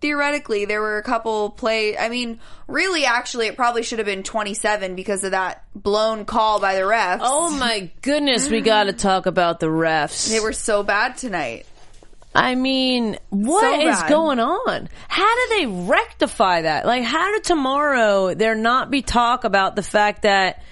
Theoretically, 0.00 0.64
there 0.64 0.80
were 0.80 0.98
a 0.98 1.02
couple 1.02 1.50
play. 1.50 1.98
I 1.98 2.08
mean, 2.08 2.40
really, 2.66 3.04
actually, 3.04 3.46
it 3.48 3.56
probably 3.56 3.82
should 3.82 3.98
have 3.98 4.06
been 4.06 4.22
27 4.22 4.94
because 4.94 5.24
of 5.24 5.32
that 5.32 5.64
blown 5.74 6.24
call 6.24 6.58
by 6.58 6.74
the 6.74 6.82
refs. 6.82 7.20
Oh 7.22 7.50
my 7.50 7.90
goodness, 8.00 8.48
we 8.48 8.62
got 8.62 8.84
to 8.84 8.92
talk 8.92 9.26
about 9.26 9.60
the 9.60 9.66
refs. 9.66 10.30
they 10.30 10.40
were 10.40 10.52
so 10.54 10.82
bad 10.82 11.16
tonight. 11.18 11.66
I 12.34 12.54
mean, 12.54 13.18
what 13.30 13.60
So 13.60 13.88
is 13.88 14.02
going 14.04 14.38
on? 14.38 14.88
How 15.08 15.34
do 15.34 15.56
they 15.56 15.66
rectify 15.66 16.62
that? 16.62 16.86
Like, 16.86 17.02
how 17.02 17.32
did 17.32 17.44
tomorrow 17.44 18.34
there 18.34 18.54
not 18.54 18.90
be 18.90 19.02
talk 19.02 19.44
about 19.44 19.74
the 19.74 19.82
fact 19.82 20.22
that 20.22 20.62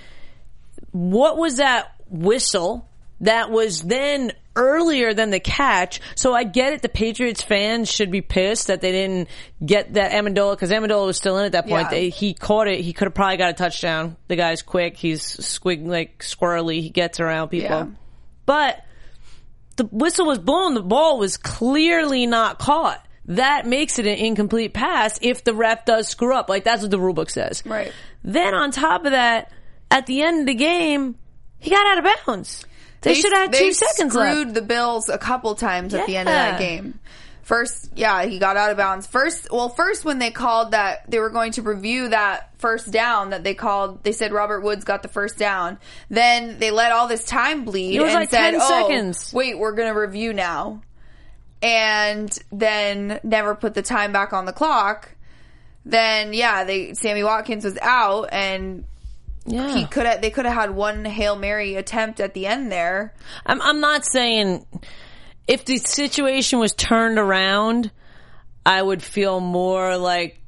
what 0.93 1.37
was 1.37 1.57
that 1.57 1.93
whistle 2.09 2.89
that 3.21 3.51
was 3.51 3.83
then 3.83 4.33
earlier 4.59 5.15
than 5.15 5.31
the 5.31 5.41
catch? 5.41 6.01
So 6.15 6.35
I 6.35 6.45
get 6.45 6.73
it. 6.73 6.83
The 6.83 6.89
Patriots 6.89 7.41
fans 7.41 7.91
should 7.91 8.11
be 8.11 8.21
pissed 8.21 8.67
that 8.67 8.81
they 8.81 8.93
didn't 8.93 9.29
get 9.65 9.95
that 9.95 10.13
Amendola 10.13 10.53
because 10.53 10.71
Amendola 10.71 11.07
was 11.07 11.17
still 11.17 11.39
in 11.39 11.47
at 11.47 11.53
that 11.53 11.67
point. 11.67 11.87
Yeah. 11.87 11.91
They, 11.91 12.09
he 12.11 12.35
caught 12.35 12.69
it. 12.69 12.81
He 12.81 12.93
could 12.93 13.07
have 13.07 13.15
probably 13.15 13.37
got 13.37 13.51
a 13.51 13.55
touchdown. 13.55 14.17
The 14.27 14.37
guy's 14.37 14.63
quick. 14.63 14.97
He's 14.97 15.23
squig 15.23 15.87
like 15.87 16.19
squirrely. 16.19 16.83
He 16.83 16.91
gets 16.91 17.21
around 17.21 17.49
people. 17.49 17.71
Yeah. 17.71 17.87
But 18.45 18.85
the 19.77 19.85
whistle 19.85 20.27
was 20.27 20.39
blown, 20.39 20.75
the 20.75 20.83
ball 20.83 21.19
was 21.19 21.37
clearly 21.37 22.27
not 22.27 22.59
caught. 22.59 23.05
That 23.27 23.67
makes 23.67 23.99
it 23.99 24.07
an 24.07 24.17
incomplete 24.17 24.73
pass 24.75 25.19
if 25.23 25.45
the 25.45 25.55
ref 25.55 25.85
does 25.85 26.09
screw 26.09 26.35
up. 26.35 26.49
Like 26.49 26.65
that's 26.65 26.83
what 26.83 26.91
the 26.91 26.99
rule 26.99 27.15
book 27.15 27.31
says. 27.31 27.63
Right. 27.65 27.93
Then 28.25 28.55
on 28.55 28.71
top 28.71 29.05
of 29.05 29.13
that, 29.13 29.53
at 29.91 30.07
the 30.07 30.23
end 30.23 30.41
of 30.41 30.47
the 30.47 30.55
game, 30.55 31.17
he 31.59 31.71
got 31.71 31.87
out 31.87 32.05
of 32.05 32.27
bounds. 32.27 32.67
They, 33.01 33.15
should 33.15 33.33
have 33.33 33.43
had 33.43 33.53
they 33.53 33.59
two 33.59 33.73
seconds 33.73 34.13
screwed 34.13 34.49
left. 34.49 34.55
the 34.55 34.63
Bills 34.63 35.09
a 35.09 35.19
couple 35.19 35.55
times 35.55 35.95
at 35.95 36.07
the 36.07 36.17
end 36.17 36.29
of 36.29 36.35
that 36.35 36.59
game. 36.59 36.99
First, 37.43 37.93
yeah, 37.97 38.27
he 38.27 38.39
got 38.39 38.59
out 38.59 38.71
of 38.71 38.77
bounds. 38.77 39.07
First, 39.07 39.51
well, 39.51 39.71
first 39.71 40.05
when 40.05 40.19
they 40.19 40.31
called 40.31 40.73
that 40.73 41.11
they 41.11 41.19
were 41.19 41.31
going 41.31 41.53
to 41.53 41.63
review 41.63 42.09
that 42.09 42.51
first 42.59 42.91
down 42.91 43.31
that 43.31 43.43
they 43.43 43.55
called, 43.55 44.05
they 44.05 44.13
said 44.13 44.33
Robert 44.33 44.61
Woods 44.61 44.85
got 44.85 45.01
the 45.03 45.09
first 45.09 45.39
down. 45.39 45.79
Then 46.11 46.59
they 46.59 46.71
let 46.71 46.93
all 46.93 47.09
this 47.09 47.25
time 47.25 47.65
bleed 47.65 47.97
It 47.97 48.01
was 48.01 48.11
and 48.11 48.21
like 48.21 48.29
said, 48.31 48.51
10 48.51 48.61
"Oh, 48.61 48.69
seconds." 48.69 49.33
wait, 49.33 49.59
we're 49.59 49.73
going 49.73 49.89
to 49.89 49.99
review 49.99 50.35
now," 50.35 50.83
and 51.63 52.39
then 52.53 53.19
never 53.23 53.55
put 53.55 53.73
the 53.73 53.81
time 53.83 54.13
back 54.13 54.35
on 54.35 54.45
the 54.45 54.53
clock. 54.53 55.15
Then, 55.87 56.35
yeah, 56.35 56.65
they 56.65 56.93
Sammy 56.93 57.25
Watkins 57.25 57.65
was 57.65 57.79
out 57.81 58.29
and. 58.31 58.85
Yeah. 59.51 59.75
He 59.75 59.87
could 59.87 60.07
have. 60.07 60.21
They 60.21 60.31
could 60.31 60.45
have 60.45 60.55
had 60.55 60.71
one 60.71 61.05
hail 61.05 61.37
mary 61.37 61.75
attempt 61.77 62.21
at 62.21 62.35
the 62.35 62.47
end 62.47 62.71
there. 62.71 63.15
I'm, 63.47 63.63
I'm 63.63 63.81
not 63.81 64.05
saying 64.05 64.67
if 65.47 65.65
the 65.65 65.79
situation 65.79 66.59
was 66.59 66.75
turned 66.75 67.19
around, 67.19 67.91
I 68.67 68.83
would 68.83 69.03
feel 69.03 69.41
more 69.41 69.97
like, 69.97 70.39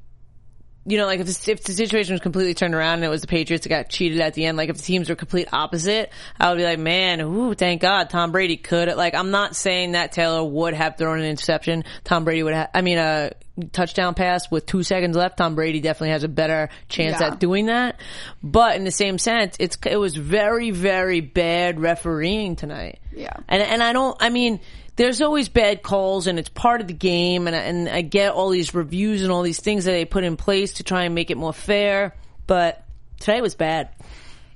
you 0.91 0.99
know, 0.99 1.07
like 1.07 1.21
if 1.21 1.27
the, 1.27 1.53
if 1.53 1.65
the 1.65 1.73
situation 1.73 2.13
was 2.15 2.21
completely 2.21 2.55
turned 2.55 2.75
around 2.75 2.95
and 2.95 3.05
it 3.05 3.09
was 3.09 3.21
the 3.21 3.27
Patriots 3.27 3.63
that 3.65 3.69
got 3.69 3.89
cheated 3.89 4.21
at 4.21 4.35
the 4.35 4.45
end, 4.47 4.57
like 4.57 4.69
if 4.69 4.77
the 4.77 4.83
teams 4.83 5.09
were 5.09 5.15
complete 5.15 5.49
opposite, 5.53 6.11
I 6.39 6.51
would 6.51 6.59
be 6.59 6.65
like, 6.65 6.79
man, 6.79 7.21
ooh, 7.21 7.55
thank 7.55 7.81
God 7.81 8.11
Tom 8.11 8.33
Brady 8.33 8.57
could. 8.57 8.89
Have 8.89 8.97
like, 8.97 9.15
I'm 9.15 9.31
not 9.31 9.55
saying 9.57 9.93
that 9.93 10.13
Taylor 10.13 10.43
would 10.45 10.75
have 10.75 10.99
thrown 10.99 11.19
an 11.21 11.25
interception. 11.25 11.85
Tom 12.05 12.25
Brady 12.25 12.43
would 12.43 12.55
have, 12.55 12.71
I 12.75 12.83
mean, 12.83 12.99
a 12.99 13.33
touchdown 13.73 14.15
pass 14.15 14.51
with 14.51 14.67
two 14.67 14.83
seconds 14.83 15.17
left. 15.17 15.37
Tom 15.37 15.55
Brady 15.55 15.81
definitely 15.81 16.11
has 16.11 16.25
a 16.25 16.29
better 16.29 16.71
chance 16.89 17.21
Yeah. 17.21 17.29
at 17.29 17.41
doing 17.41 17.67
that. 17.67 18.01
But 18.43 18.77
in 18.77 18.85
the 18.85 18.91
same 18.91 19.19
sense, 19.19 19.57
it's, 19.61 19.77
it 19.87 19.97
was 19.97 20.17
very, 20.17 20.71
very 20.71 21.21
bad 21.21 21.79
refereeing 21.81 22.57
tonight. 22.57 23.01
Yeah. 23.13 23.35
And 23.49 23.63
and 23.63 23.83
I 23.83 23.93
don't. 23.93 24.17
I 24.21 24.31
mean, 24.31 24.61
there's 25.01 25.23
always 25.23 25.49
bad 25.49 25.83
calls, 25.83 26.27
and 26.27 26.39
it's 26.39 26.51
part 26.51 26.83
of 26.83 26.87
the 26.87 26.93
game. 26.93 27.47
And 27.47 27.57
I- 27.57 27.61
and 27.61 27.89
I 27.89 28.03
get 28.03 28.33
all 28.33 28.51
these 28.51 28.75
reviews 28.75 29.23
and 29.23 29.33
all 29.33 29.41
these 29.41 29.59
things 29.59 29.87
that 29.87 29.93
they 29.93 30.05
put 30.05 30.25
in 30.25 30.37
place 30.37 30.75
to 30.75 30.83
try 30.83 31.05
and 31.05 31.15
make 31.15 31.31
it 31.31 31.39
more 31.39 31.55
fair. 31.55 32.15
But 32.47 32.85
today 33.19 33.41
was 33.41 33.55
bad. 33.55 33.89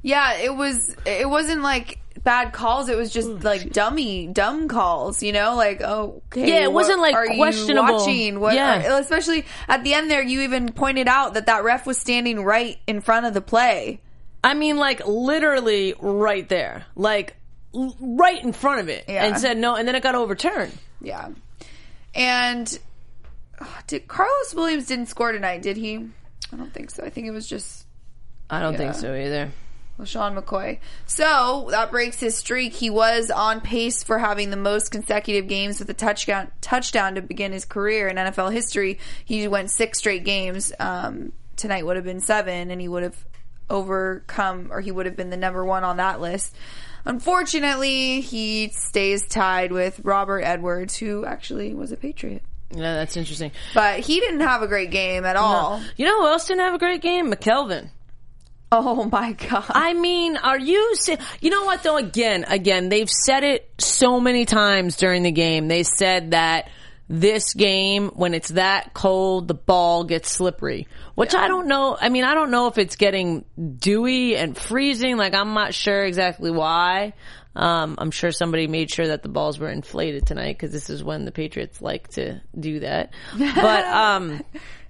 Yeah, 0.03 0.35
it 0.35 0.55
was. 0.55 0.95
It 1.07 1.27
wasn't 1.31 1.63
like 1.63 1.99
bad 2.23 2.53
calls. 2.53 2.91
It 2.91 2.97
was 2.99 3.11
just 3.11 3.27
oh, 3.27 3.39
like 3.43 3.73
dummy, 3.73 4.27
dumb 4.27 4.69
calls. 4.69 5.23
You 5.23 5.33
know, 5.33 5.57
like 5.57 5.81
oh, 5.81 6.21
okay, 6.27 6.47
Yeah, 6.47 6.65
it 6.65 6.73
wasn't, 6.73 7.01
like, 7.01 7.15
are 7.15 7.27
you 7.27 7.37
questionable. 7.37 7.95
watching? 8.01 8.39
What? 8.39 8.55
Yeah. 8.55 8.93
are- 8.97 9.01
especially 9.01 9.47
at 9.67 9.83
the 9.83 9.95
end 9.95 10.11
there, 10.11 10.23
you 10.23 10.43
even 10.43 10.73
pointed 10.73 11.09
out 11.09 11.35
that 11.35 11.47
that 11.47 11.65
ref 11.65 11.87
was 11.87 11.97
standing 11.97 12.45
right 12.45 12.77
in 12.87 13.01
front 13.01 13.25
of 13.25 13.33
the 13.33 13.41
play. 13.41 14.01
I 14.43 14.53
mean, 14.53 14.77
like 14.77 15.07
literally 15.07 15.95
right 15.99 16.47
there, 16.51 16.85
like 16.97 17.31
l- 17.31 17.35
right 18.01 18.43
in 18.43 18.53
front 18.53 18.81
of 18.81 18.89
it, 18.89 19.05
Yeah. 19.09 19.25
and 19.25 19.39
said 19.39 19.59
no, 19.59 19.75
and 19.77 19.87
then 19.87 19.95
it 19.95 20.03
got 20.03 20.15
overturned. 20.15 20.77
Yeah, 21.01 21.29
and 22.15 22.79
oh, 23.61 23.79
did 23.87 24.07
Karlos 24.09 24.55
Williams 24.55 24.87
didn't 24.87 25.07
score 25.07 25.33
tonight? 25.33 25.63
Did 25.63 25.77
he? 25.77 25.97
I 26.53 26.57
don't 26.57 26.73
think 26.73 26.91
so. 26.91 27.05
I 27.05 27.11
think 27.11 27.27
it 27.27 27.33
was 27.33 27.47
just 27.49 27.87
I 28.49 28.61
don't 28.61 28.77
think 28.77 28.95
so 28.95 29.15
either. 29.15 29.51
LeSean 29.99 30.37
McCoy. 30.37 30.81
So 31.07 31.69
that 31.71 31.93
breaks 31.93 32.19
his 32.19 32.37
streak. 32.37 32.73
He 32.73 32.91
was 32.91 33.31
on 33.31 33.61
pace 33.61 34.03
for 34.03 34.19
having 34.19 34.51
the 34.51 34.57
most 34.57 34.91
consecutive 34.91 35.47
games 35.49 35.79
with 35.79 35.89
a 35.89 35.95
touchdown 35.95 36.51
touchdown 36.61 37.15
to 37.15 37.23
begin 37.23 37.53
his 37.53 37.65
career 37.65 38.09
in 38.09 38.17
NFL 38.17 38.53
history. 38.53 38.99
He 39.25 39.47
went 39.47 39.71
six 39.71 39.99
straight 39.99 40.25
games. 40.25 40.73
Um, 40.81 41.33
tonight 41.57 41.87
would 41.87 41.95
have 41.97 42.05
been 42.05 42.21
seven, 42.21 42.73
and 42.73 42.81
he 42.81 42.89
would 42.89 43.05
have 43.05 43.25
overcome, 43.71 44.69
or 44.73 44.81
he 44.81 44.91
would 44.91 45.07
have 45.07 45.17
been 45.17 45.31
the 45.31 45.37
number 45.37 45.65
one 45.65 45.85
on 45.85 45.99
that 45.99 46.21
list. 46.21 46.55
Unfortunately, 47.05 48.21
he 48.21 48.71
stays 48.75 49.27
tied 49.27 49.73
with 49.73 50.01
Robert 50.05 50.41
Edwards, 50.41 50.97
who 50.97 51.25
actually 51.25 51.75
was 51.75 51.93
a 51.93 51.97
Patriot. 51.97 52.43
Yeah, 52.71 52.95
that's 52.95 53.17
interesting. 53.17 53.53
But 53.75 54.01
he 54.01 54.21
didn't 54.21 54.41
have 54.41 54.63
a 54.63 54.67
great 54.67 54.91
game 54.91 55.25
at 55.25 55.37
all. 55.37 55.81
You 55.97 56.07
know 56.07 56.21
who 56.23 56.27
else 56.27 56.47
didn't 56.49 56.63
have 56.65 56.75
a 56.75 56.79
great 56.79 57.03
game? 57.03 57.31
McKelvin. 57.31 57.91
Oh 58.73 59.05
my 59.05 59.33
god! 59.35 59.67
I 59.69 59.95
mean, 59.95 60.37
are 60.37 60.59
you? 60.59 60.97
se- 60.97 61.19
You 61.41 61.51
know 61.51 61.65
what 61.65 61.85
though? 61.85 61.97
Again, 61.97 62.45
again, 62.49 62.89
they've 62.89 63.09
said 63.11 63.45
it 63.45 63.71
so 63.79 64.19
many 64.19 64.47
times 64.47 64.97
during 64.97 65.23
the 65.23 65.31
game. 65.31 65.69
They 65.69 65.85
said 65.85 66.33
that 66.33 66.69
this 67.09 67.55
game, 67.55 68.09
when 68.15 68.35
it's 68.35 68.51
that 68.51 68.95
cold, 68.95 69.49
the 69.49 69.55
ball 69.55 70.05
gets 70.05 70.31
slippery. 70.31 70.89
Which 71.15 71.35
I 71.35 71.49
don't 71.49 71.69
know. 71.69 71.97
I 72.01 72.09
mean, 72.09 72.25
I 72.25 72.35
don't 72.35 72.51
know 72.51 72.67
if 72.69 72.79
it's 72.79 72.97
getting 72.97 73.45
dewy 73.79 74.37
and 74.37 74.57
freezing. 74.57 75.17
Like, 75.17 75.35
I'm 75.35 75.55
not 75.55 75.75
sure 75.75 76.03
exactly 76.05 76.51
why. 76.51 77.13
Um, 77.57 77.97
I'm 77.99 78.11
sure 78.11 78.33
somebody 78.33 78.67
made 78.67 78.91
sure 78.91 79.07
that 79.09 79.23
the 79.23 79.29
balls 79.29 79.59
were 79.59 79.71
inflated 79.71 80.27
tonight 80.27 80.55
because 80.55 80.73
this 80.73 80.91
is 80.91 81.05
when 81.05 81.25
the 81.25 81.31
Patriots 81.31 81.81
like 81.81 82.09
to 82.13 82.41
do 82.59 82.81
that. 82.81 83.13
But 83.39 83.85
um. 83.85 84.43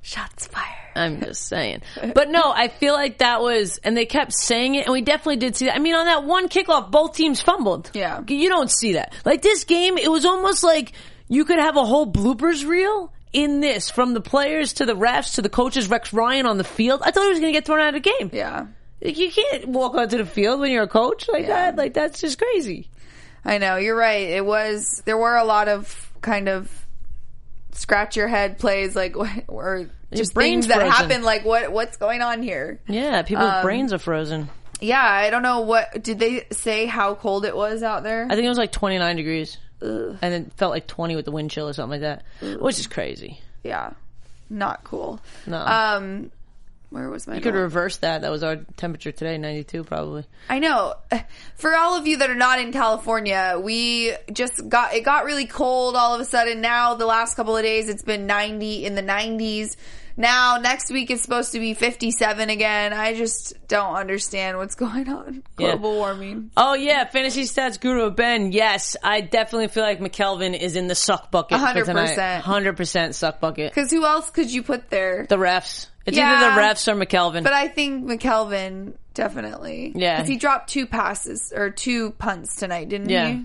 Shots 0.04 0.46
fired. 0.48 0.84
I'm 0.94 1.20
just 1.22 1.46
saying. 1.46 1.80
But 2.14 2.28
no, 2.28 2.52
I 2.54 2.68
feel 2.68 2.92
like 2.92 3.18
that 3.18 3.40
was, 3.40 3.78
and 3.78 3.96
they 3.96 4.04
kept 4.04 4.34
saying 4.34 4.74
it, 4.74 4.84
and 4.84 4.92
we 4.92 5.00
definitely 5.00 5.36
did 5.36 5.56
see 5.56 5.64
that. 5.64 5.74
I 5.74 5.78
mean, 5.78 5.94
on 5.94 6.04
that 6.04 6.24
one 6.24 6.50
kickoff, 6.50 6.90
both 6.90 7.16
teams 7.16 7.40
fumbled. 7.40 7.90
Yeah. 7.94 8.20
You 8.28 8.50
don't 8.50 8.70
see 8.70 8.92
that. 8.92 9.14
Like 9.24 9.40
this 9.40 9.64
game, 9.64 9.96
it 9.96 10.10
was 10.10 10.26
almost 10.26 10.62
like 10.62 10.92
you 11.28 11.44
could 11.44 11.58
have 11.58 11.76
a 11.76 11.84
whole 11.84 12.06
bloopers 12.10 12.66
reel 12.66 13.12
in 13.32 13.60
this, 13.60 13.90
from 13.90 14.14
the 14.14 14.20
players 14.20 14.74
to 14.74 14.86
the 14.86 14.94
refs 14.94 15.34
to 15.34 15.42
the 15.42 15.48
coaches, 15.48 15.88
Rex 15.88 16.12
Ryan 16.12 16.46
on 16.46 16.56
the 16.58 16.64
field. 16.64 17.00
I 17.04 17.10
thought 17.10 17.24
he 17.24 17.30
was 17.30 17.40
going 17.40 17.52
to 17.52 17.56
get 17.58 17.64
thrown 17.66 17.80
out 17.80 17.94
of 17.94 18.02
the 18.02 18.10
game. 18.18 18.30
Yeah. 18.32 18.66
Like, 19.02 19.18
You 19.18 19.30
can't 19.32 19.68
walk 19.68 19.94
onto 19.94 20.18
the 20.18 20.26
field 20.26 20.60
when 20.60 20.70
you're 20.70 20.84
a 20.84 20.88
coach 20.88 21.28
like 21.28 21.42
Yeah. 21.42 21.70
that. 21.72 21.76
Like, 21.76 21.94
that's 21.94 22.20
just 22.20 22.38
crazy. 22.38 22.90
I 23.44 23.58
know 23.58 23.76
you're 23.76 23.96
right. 23.96 24.22
It 24.28 24.44
was 24.46 25.02
there 25.04 25.18
were 25.18 25.36
a 25.36 25.44
lot 25.44 25.68
of 25.68 26.10
kind 26.22 26.48
of 26.48 26.70
scratch 27.72 28.16
your 28.16 28.28
head 28.28 28.58
plays 28.58 28.94
like 28.94 29.16
or 29.48 29.90
just 30.14 30.32
brain's 30.34 30.66
things 30.66 30.66
that 30.68 30.78
frozen. 30.78 30.92
happen 31.10 31.22
like 31.24 31.44
what 31.44 31.72
what's 31.72 31.96
going 31.96 32.22
on 32.22 32.42
here. 32.42 32.80
Yeah, 32.88 33.22
people's 33.22 33.50
Um, 33.50 33.62
brains 33.62 33.92
are 33.92 33.98
frozen. 33.98 34.48
Yeah, 34.80 35.02
I 35.02 35.30
don't 35.30 35.42
know 35.42 35.60
what 35.60 36.02
did 36.02 36.18
they 36.18 36.46
say 36.52 36.86
how 36.86 37.14
cold 37.14 37.44
it 37.44 37.56
was 37.56 37.82
out 37.82 38.02
there. 38.02 38.24
I 38.30 38.34
think 38.34 38.44
it 38.44 38.48
was 38.48 38.58
like 38.58 38.72
29 38.72 39.16
degrees. 39.16 39.58
And 40.22 40.34
it 40.34 40.52
felt 40.54 40.72
like 40.72 40.86
20 40.86 41.16
with 41.16 41.24
the 41.24 41.32
wind 41.32 41.50
chill 41.50 41.68
or 41.68 41.72
something 41.72 42.00
like 42.02 42.22
that, 42.40 42.60
which 42.60 42.78
is 42.78 42.86
crazy. 42.86 43.40
yeah, 43.62 43.92
not 44.50 44.84
cool. 44.84 45.20
No. 45.46 45.58
Um, 45.58 46.30
where 46.90 47.10
was 47.10 47.26
my? 47.26 47.34
you 47.34 47.40
could 47.40 47.54
reverse 47.54 47.96
that. 47.98 48.22
That 48.22 48.30
was 48.30 48.44
our 48.44 48.56
temperature 48.76 49.10
today, 49.10 49.36
92 49.36 49.82
probably. 49.82 50.24
I 50.48 50.60
know. 50.60 50.94
For 51.56 51.74
all 51.74 51.96
of 51.98 52.06
you 52.06 52.18
that 52.18 52.30
are 52.30 52.36
not 52.36 52.60
in 52.60 52.72
California, 52.72 53.60
we 53.60 54.12
just 54.32 54.68
got 54.68 54.94
it 54.94 55.00
got 55.04 55.24
really 55.24 55.46
cold 55.46 55.96
all 55.96 56.14
of 56.14 56.20
a 56.20 56.24
sudden. 56.24 56.60
Now 56.60 56.94
the 56.94 57.06
last 57.06 57.34
couple 57.34 57.56
of 57.56 57.64
days 57.64 57.88
it's 57.88 58.04
been 58.04 58.26
90 58.26 58.84
in 58.84 58.94
the 58.94 59.02
90s. 59.02 59.74
Now 60.16 60.58
next 60.58 60.90
week 60.90 61.10
it's 61.10 61.22
supposed 61.22 61.52
to 61.52 61.58
be 61.60 61.74
57 61.74 62.50
again. 62.50 62.92
I 62.92 63.14
just 63.14 63.54
don't 63.68 63.94
understand 63.96 64.58
what's 64.58 64.74
going 64.84 65.08
on. 65.08 65.42
Yeah. 65.58 65.72
Global 65.72 65.94
warming. 65.96 66.50
Oh 66.56 66.74
yeah, 66.74 67.04
fantasy 67.04 67.42
stats 67.42 67.80
guru 67.80 68.10
Ben. 68.10 68.52
Yes, 68.52 68.96
I 69.02 69.20
definitely 69.20 69.68
feel 69.68 69.82
like 69.82 70.00
McKelvin 70.00 70.58
is 70.58 70.76
in 70.76 70.86
the 70.86 70.94
suck 70.94 71.30
bucket 71.30 71.58
for 71.58 71.66
100%. 71.66 71.84
tonight. 71.84 72.40
Hundred 72.40 72.76
percent 72.76 73.14
suck 73.14 73.40
bucket. 73.40 73.72
Cuz 73.74 73.90
who 73.90 74.04
else 74.04 74.30
could 74.30 74.52
you 74.52 74.62
put 74.62 74.90
there? 74.90 75.26
The 75.28 75.36
refs. 75.36 75.88
It's 76.06 76.16
Yeah. 76.18 76.32
either 76.36 76.54
the 76.54 76.60
refs 76.60 76.86
or 76.86 76.94
McKelvin. 76.94 77.42
But 77.42 77.54
I 77.54 77.68
think 77.68 78.04
McKelvin 78.04 78.94
definitely. 79.14 79.92
Yeah. 79.94 80.16
Because 80.16 80.28
he 80.28 80.36
dropped 80.36 80.68
two 80.70 80.86
passes 80.86 81.52
or 81.54 81.70
two 81.70 82.10
punts 82.12 82.56
tonight, 82.56 82.88
didn't 82.88 83.08
Yeah. 83.08 83.28
he? 83.30 83.44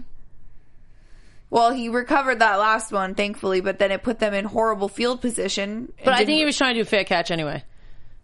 Well, 1.51 1.71
he 1.71 1.89
recovered 1.89 2.39
that 2.39 2.57
last 2.59 2.91
one, 2.91 3.15
thankfully, 3.15 3.61
but 3.61 3.79
then 3.79 3.91
it 3.91 4.03
put 4.03 4.19
them 4.19 4.33
in 4.33 4.45
horrible 4.45 4.87
field 4.87 5.19
position. 5.21 5.91
but 6.03 6.13
I 6.13 6.17
think 6.25 6.37
he 6.37 6.45
was 6.45 6.55
trying 6.57 6.75
to 6.75 6.79
do 6.79 6.81
a 6.81 6.85
fair 6.85 7.03
catch 7.03 7.31
anyway. 7.31 7.63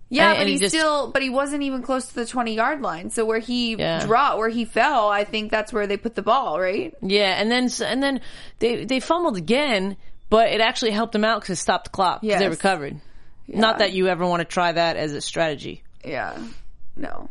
yeah, 0.09 0.27
and- 0.29 0.33
but 0.35 0.39
and 0.41 0.47
he, 0.49 0.53
he 0.55 0.59
just- 0.59 0.75
still, 0.75 1.09
but 1.11 1.23
he 1.23 1.29
wasn't 1.31 1.63
even 1.63 1.81
close 1.81 2.07
to 2.09 2.15
the 2.15 2.25
twenty 2.27 2.53
yard 2.53 2.81
line. 2.81 3.09
So 3.09 3.25
where 3.25 3.39
he 3.39 3.75
Yeah. 3.75 4.05
dropped, 4.05 4.37
where 4.37 4.49
he 4.49 4.63
fell, 4.65 5.09
I 5.09 5.23
think 5.23 5.49
that's 5.49 5.73
where 5.73 5.87
they 5.87 5.97
put 5.97 6.13
the 6.13 6.21
ball, 6.21 6.59
right? 6.59 6.93
Yeah, 7.01 7.31
and 7.41 7.49
then 7.51 7.69
and 7.83 8.03
then 8.03 8.21
they 8.59 8.85
they 8.85 8.99
fumbled 8.99 9.37
again, 9.37 9.97
but 10.29 10.49
it 10.49 10.61
actually 10.61 10.91
helped 10.91 11.13
them 11.13 11.25
out 11.25 11.41
because 11.41 11.57
it 11.57 11.61
stopped 11.61 11.85
the 11.85 11.89
clock 11.89 12.21
because 12.21 12.37
they 12.37 12.45
Yes. 12.45 12.51
recovered. 12.51 13.01
Not 13.47 13.79
that 13.79 13.93
you 13.93 14.07
ever 14.07 14.25
want 14.27 14.41
to 14.41 14.45
try 14.45 14.71
that 14.71 14.97
as 14.97 15.13
a 15.13 15.21
strategy. 15.21 15.83
Yeah, 16.03 16.37
no, 16.95 17.29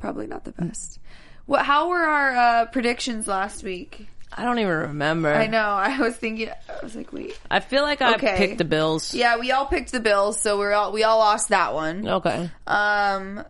probably 0.00 0.26
not 0.26 0.44
the 0.44 0.52
best. 0.52 0.98
What? 1.46 1.64
How 1.64 1.88
were 1.88 2.02
our 2.02 2.36
uh, 2.36 2.64
predictions 2.66 3.28
last 3.28 3.62
week? 3.62 4.08
I 4.32 4.44
don't 4.44 4.58
even 4.58 4.72
remember. 4.72 5.32
I 5.32 5.46
know. 5.46 5.58
I 5.68 5.98
was 5.98 6.16
thinking. 6.16 6.48
I 6.50 6.82
was 6.82 6.94
like, 6.96 7.12
wait. 7.12 7.38
I 7.50 7.60
feel 7.60 7.82
like 7.82 8.02
I 8.02 8.14
Okay. 8.14 8.36
picked 8.36 8.58
the 8.58 8.64
Bills. 8.64 9.14
Yeah, 9.14 9.38
we 9.38 9.52
all 9.52 9.66
picked 9.66 9.92
the 9.92 10.00
Bills, 10.00 10.40
so 10.40 10.58
we're 10.58 10.72
all 10.72 10.92
we 10.92 11.04
all 11.04 11.18
lost 11.18 11.50
that 11.50 11.74
one. 11.74 12.06
Okay. 12.08 12.50
Um, 12.66 13.44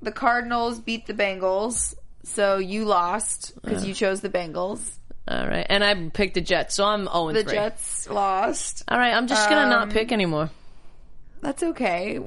the 0.00 0.12
Cardinals 0.12 0.80
beat 0.80 1.06
the 1.06 1.14
Bengals, 1.14 1.94
so 2.24 2.56
you 2.58 2.84
lost 2.84 3.52
because 3.62 3.86
you 3.86 3.94
chose 3.94 4.20
the 4.20 4.28
Bengals. 4.30 4.80
All 5.28 5.46
right. 5.46 5.64
And 5.68 5.84
I 5.84 5.94
picked 6.08 6.34
the 6.34 6.40
Jets, 6.40 6.74
so 6.74 6.84
I'm 6.84 7.04
0 7.06 7.32
The 7.32 7.44
Jets 7.44 8.08
lost. 8.10 8.82
All 8.88 8.98
right, 8.98 9.14
I'm 9.14 9.28
just 9.28 9.48
going 9.48 9.58
to 9.60 9.64
Um, 9.64 9.70
not 9.70 9.90
pick 9.90 10.10
anymore. 10.10 10.50
That's 11.42 11.62
okay. 11.62 12.18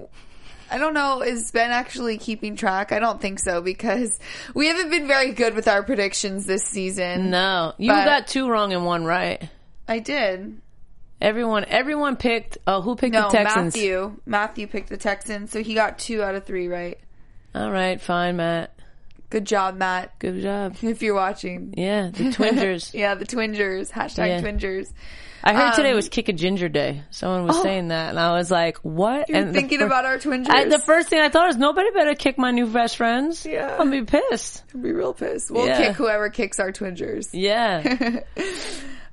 I 0.71 0.77
don't 0.77 0.93
know. 0.93 1.21
Is 1.21 1.51
Ben 1.51 1.71
actually 1.71 2.17
keeping 2.17 2.55
track? 2.55 2.91
I 2.91 2.99
don't 2.99 3.21
think 3.21 3.39
so 3.39 3.61
because 3.61 4.19
we 4.53 4.67
haven't 4.67 4.89
been 4.89 5.07
very 5.07 5.31
good 5.31 5.53
with 5.55 5.67
our 5.67 5.83
predictions 5.83 6.45
this 6.45 6.63
season. 6.63 7.29
No. 7.29 7.73
You 7.77 7.91
got 7.91 8.27
two 8.27 8.49
wrong 8.49 8.73
and 8.73 8.85
one 8.85 9.05
right. 9.05 9.47
I 9.87 9.99
did. 9.99 10.59
Everyone 11.21 11.65
everyone 11.65 12.17
picked 12.17 12.57
Oh, 12.67 12.81
who 12.81 12.95
picked 12.95 13.13
No, 13.13 13.29
the 13.29 13.37
Texans? 13.37 13.75
Matthew. 13.75 14.19
Matthew 14.25 14.67
picked 14.67 14.89
the 14.89 14.97
Texans, 14.97 15.51
so 15.51 15.63
he 15.63 15.73
got 15.73 15.97
two 15.97 16.21
out 16.21 16.35
of 16.35 16.45
three 16.45 16.67
right. 16.67 16.99
All 17.53 17.71
right, 17.71 18.01
fine, 18.01 18.35
Matt. 18.35 18.74
Good 19.35 19.45
job, 19.45 19.75
Matt. 19.75 20.17
Good 20.17 20.41
job. 20.41 20.77
If 20.81 21.01
you're 21.01 21.13
watching. 21.13 21.73
Yeah, 21.75 22.09
the 22.09 22.29
Twingers. 22.31 22.93
Yeah, 22.93 23.15
the 23.15 23.25
Twingers. 23.25 23.91
Hashtag 23.91 24.27
Yeah. 24.29 24.39
Twingers. 24.41 24.87
I 25.43 25.53
heard 25.53 25.73
today 25.75 25.89
Um, 25.89 25.97
was 25.97 26.07
Kick 26.07 26.29
a 26.29 26.33
Ginger 26.33 26.69
Day. 26.69 27.03
Someone 27.11 27.45
was 27.45 27.57
Oh. 27.57 27.61
saying 27.63 27.89
that, 27.89 28.11
and 28.11 28.17
I 28.19 28.31
was 28.37 28.49
like, 28.49 28.77
"What?" 28.77 29.27
You're 29.27 29.39
and 29.39 29.53
thinking 29.53 29.79
fir- 29.79 29.87
about 29.87 30.05
our 30.05 30.17
Twingers. 30.19 30.49
I, 30.49 30.63
the 30.69 30.79
first 30.79 31.09
thing 31.09 31.19
I 31.19 31.27
thought 31.27 31.49
is 31.49 31.57
nobody 31.57 31.91
better 31.91 32.15
kick 32.15 32.37
my 32.37 32.51
new 32.51 32.65
best 32.65 32.95
friends. 32.95 33.45
Yeah. 33.45 33.73
I'm 33.73 33.89
gonna 33.89 34.05
be 34.05 34.05
pissed. 34.05 34.63
I'll 34.73 34.79
be 34.81 34.93
real 34.93 35.13
pissed. 35.13 35.51
We'll 35.51 35.67
Yeah. 35.67 35.87
kick 35.87 35.97
whoever 35.97 36.29
kicks 36.29 36.57
our 36.61 36.71
Twingers. 36.71 37.27
Yeah. 37.33 37.83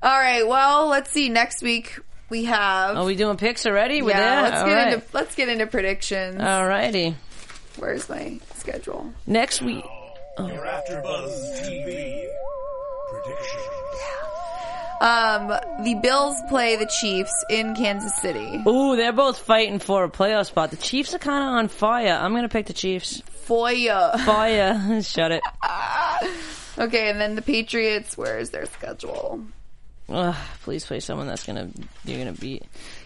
All 0.04 0.18
right. 0.18 0.46
Well, 0.46 0.86
let's 0.86 1.10
see. 1.10 1.30
Next 1.30 1.62
week 1.64 1.98
we 2.30 2.44
have. 2.44 2.96
Are 2.96 3.04
we 3.04 3.16
doing 3.16 3.36
picks 3.38 3.66
already? 3.66 4.02
We're 4.02 4.10
yeah, 4.12 4.42
let's 4.42 4.60
All 4.60 4.66
get 4.68 4.72
right. 4.74 4.92
into 4.94 5.06
let's 5.12 5.34
get 5.34 5.48
into 5.48 5.66
predictions. 5.66 6.36
Alrighty. 6.40 7.16
Where's 7.76 8.08
my 8.08 8.38
schedule? 8.54 9.12
Next 9.26 9.60
week. 9.60 9.84
Your 10.38 10.64
AfterBuzz 10.64 11.60
TV 11.60 12.26
predictions. 13.10 13.68
Um, 15.00 15.48
the 15.84 15.94
Bills 16.00 16.36
play 16.48 16.76
the 16.76 16.86
Chiefs 16.86 17.32
in 17.50 17.74
Kansas 17.74 18.14
City. 18.16 18.62
Ooh, 18.66 18.94
they're 18.96 19.12
both 19.12 19.38
fighting 19.38 19.78
for 19.80 20.04
a 20.04 20.08
playoff 20.08 20.46
spot. 20.46 20.70
The 20.70 20.76
Chiefs 20.76 21.12
are 21.12 21.18
kind 21.18 21.42
of 21.42 21.50
on 21.50 21.68
fire. 21.68 22.12
I'm 22.12 22.32
gonna 22.34 22.48
pick 22.48 22.66
the 22.66 22.72
Chiefs. 22.72 23.20
Foya. 23.46 24.18
Fire. 24.24 25.02
Shut 25.02 25.32
it. 25.32 25.42
Okay, 26.78 27.10
and 27.10 27.20
then 27.20 27.34
the 27.34 27.42
Patriots. 27.42 28.16
Where 28.16 28.38
is 28.38 28.48
their 28.48 28.64
schedule? 28.64 29.42
Ugh, 30.08 30.34
please 30.62 30.86
play 30.86 31.00
someone 31.00 31.26
that's 31.26 31.44
gonna 31.44 31.68
you're 32.06 32.18
gonna 32.18 32.32
beat. 32.32 32.62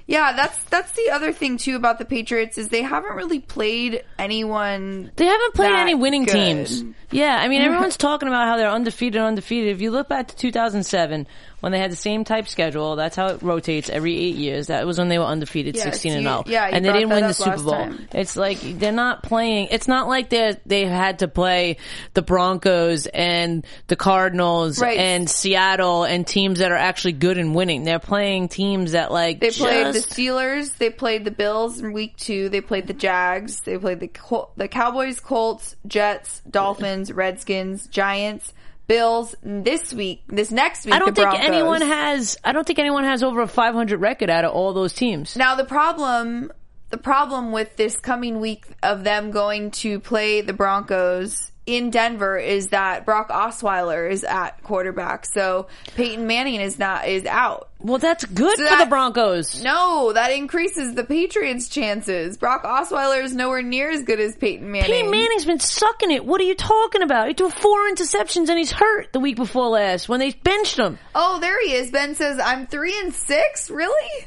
Yeah, 0.08 0.34
that's 0.34 0.62
that's 0.64 0.92
the 0.92 1.10
other 1.10 1.32
thing 1.32 1.58
too 1.58 1.74
about 1.74 1.98
the 1.98 2.04
Patriots 2.04 2.58
is 2.58 2.68
they 2.68 2.82
haven't 2.82 3.16
really 3.16 3.40
played 3.40 4.04
anyone. 4.18 5.10
They 5.16 5.24
haven't 5.26 5.54
played 5.54 5.72
any 5.72 5.94
winning 5.96 6.24
good. 6.24 6.32
teams. 6.32 6.84
Yeah, 7.10 7.36
I 7.36 7.48
mean 7.48 7.62
everyone's 7.62 7.96
talking 7.96 8.28
about 8.28 8.46
how 8.46 8.56
they're 8.56 8.70
undefeated, 8.70 9.20
undefeated. 9.20 9.70
If 9.74 9.80
you 9.80 9.90
look 9.90 10.08
back 10.08 10.28
to 10.28 10.36
2007 10.36 11.26
when 11.60 11.72
they 11.72 11.78
had 11.78 11.90
the 11.90 11.96
same 11.96 12.22
type 12.22 12.46
schedule, 12.46 12.94
that's 12.96 13.16
how 13.16 13.28
it 13.28 13.42
rotates 13.42 13.88
every 13.90 14.16
eight 14.16 14.36
years. 14.36 14.68
That 14.68 14.86
was 14.86 14.98
when 14.98 15.08
they 15.08 15.18
were 15.18 15.24
undefeated, 15.24 15.74
Yes, 15.74 15.84
16 15.84 16.12
and 16.12 16.28
oh. 16.28 16.42
you- 16.46 16.52
0, 16.52 16.54
yeah, 16.54 16.68
and 16.70 16.84
they 16.84 16.92
didn't 16.92 17.08
win 17.08 17.26
the 17.26 17.32
Super 17.34 17.56
Bowl. 17.62 17.72
time. 17.72 18.08
It's 18.12 18.36
like 18.36 18.60
they're 18.60 18.92
not 18.92 19.22
playing. 19.24 19.68
It's 19.72 19.88
not 19.88 20.06
like 20.06 20.28
they 20.30 20.56
they 20.66 20.84
had 20.84 21.20
to 21.20 21.28
play 21.28 21.78
the 22.14 22.22
Broncos 22.22 23.06
and 23.06 23.66
the 23.88 23.96
Cardinals 23.96 24.80
Right. 24.80 24.98
and 24.98 25.28
Seattle 25.28 26.04
and 26.04 26.24
teams 26.26 26.60
that 26.60 26.70
are 26.70 26.76
actually 26.76 27.12
good 27.14 27.38
and 27.38 27.54
winning. 27.56 27.82
They're 27.84 27.98
playing 27.98 28.48
teams 28.48 28.92
that 28.92 29.10
like 29.10 29.40
They 29.40 29.50
played 29.50 29.95
the 30.02 30.14
Steelers. 30.14 30.76
They 30.76 30.90
played 30.90 31.24
the 31.24 31.30
Bills 31.30 31.80
in 31.80 31.92
week 31.92 32.16
two. 32.16 32.48
They 32.48 32.60
played 32.60 32.86
the 32.86 32.94
Jags. 32.94 33.60
They 33.60 33.78
played 33.78 34.00
the 34.00 34.08
Col- 34.08 34.52
the 34.56 34.68
Cowboys, 34.68 35.20
Colts, 35.20 35.76
Jets, 35.86 36.42
Dolphins, 36.48 37.12
Redskins, 37.12 37.86
Giants, 37.88 38.52
Bills. 38.86 39.34
This 39.42 39.92
week, 39.92 40.22
this 40.28 40.50
next 40.50 40.86
week, 40.86 40.94
I 40.94 40.98
don't 40.98 41.14
think 41.14 41.28
Broncos. 41.28 41.46
anyone 41.46 41.80
has. 41.82 42.36
I 42.44 42.52
don't 42.52 42.66
think 42.66 42.78
anyone 42.78 43.04
has 43.04 43.22
over 43.22 43.40
a 43.40 43.48
500 43.48 44.00
record 44.00 44.30
out 44.30 44.44
of 44.44 44.52
all 44.52 44.72
those 44.72 44.92
teams. 44.92 45.36
Now 45.36 45.54
the 45.54 45.64
problem, 45.64 46.52
the 46.90 46.98
problem 46.98 47.52
with 47.52 47.76
this 47.76 47.98
coming 47.98 48.40
week 48.40 48.64
of 48.82 49.04
them 49.04 49.30
going 49.30 49.70
to 49.72 50.00
play 50.00 50.40
the 50.40 50.52
Broncos 50.52 51.50
in 51.66 51.90
Denver 51.90 52.38
is 52.38 52.68
that 52.68 53.04
Brock 53.04 53.28
Osweiler 53.30 54.08
is 54.08 54.22
at 54.22 54.62
quarterback, 54.62 55.26
so 55.26 55.66
Peyton 55.96 56.26
Manning 56.26 56.60
is 56.60 56.78
not 56.78 57.08
is 57.08 57.24
out. 57.26 57.68
Well, 57.80 57.98
that's 57.98 58.24
good 58.24 58.56
So 58.56 58.64
for 58.64 58.70
that- 58.70 58.84
the 58.84 58.86
Broncos. 58.88 59.62
No, 59.62 60.12
that 60.12 60.30
increases 60.32 60.94
the 60.94 61.04
Patriots' 61.04 61.68
chances. 61.68 62.36
Brock 62.36 62.62
Osweiler 62.64 63.22
is 63.22 63.34
nowhere 63.34 63.62
near 63.62 63.90
as 63.90 64.02
good 64.04 64.20
as 64.20 64.34
Peyton 64.36 64.70
Manning. 64.70 64.90
Peyton 64.90 65.10
Manning's 65.10 65.44
been 65.44 65.60
sucking 65.60 66.10
it. 66.12 66.24
What 66.24 66.40
are 66.40 66.44
you 66.44 66.54
talking 66.54 67.02
about? 67.02 67.28
He 67.28 67.34
threw 67.34 67.50
four 67.50 67.88
interceptions 67.90 68.48
and 68.48 68.58
he's 68.58 68.72
hurt 68.72 69.12
the 69.12 69.20
week 69.20 69.36
before 69.36 69.68
last 69.68 70.08
when 70.08 70.20
they 70.20 70.30
benched 70.32 70.78
him. 70.78 70.98
Oh, 71.14 71.38
there 71.40 71.60
he 71.66 71.74
is. 71.74 71.90
Ben 71.90 72.14
says, 72.14 72.38
"I'm 72.38 72.66
three 72.66 72.98
and 73.00 73.12
six. 73.12 73.70
Really?" 73.70 74.26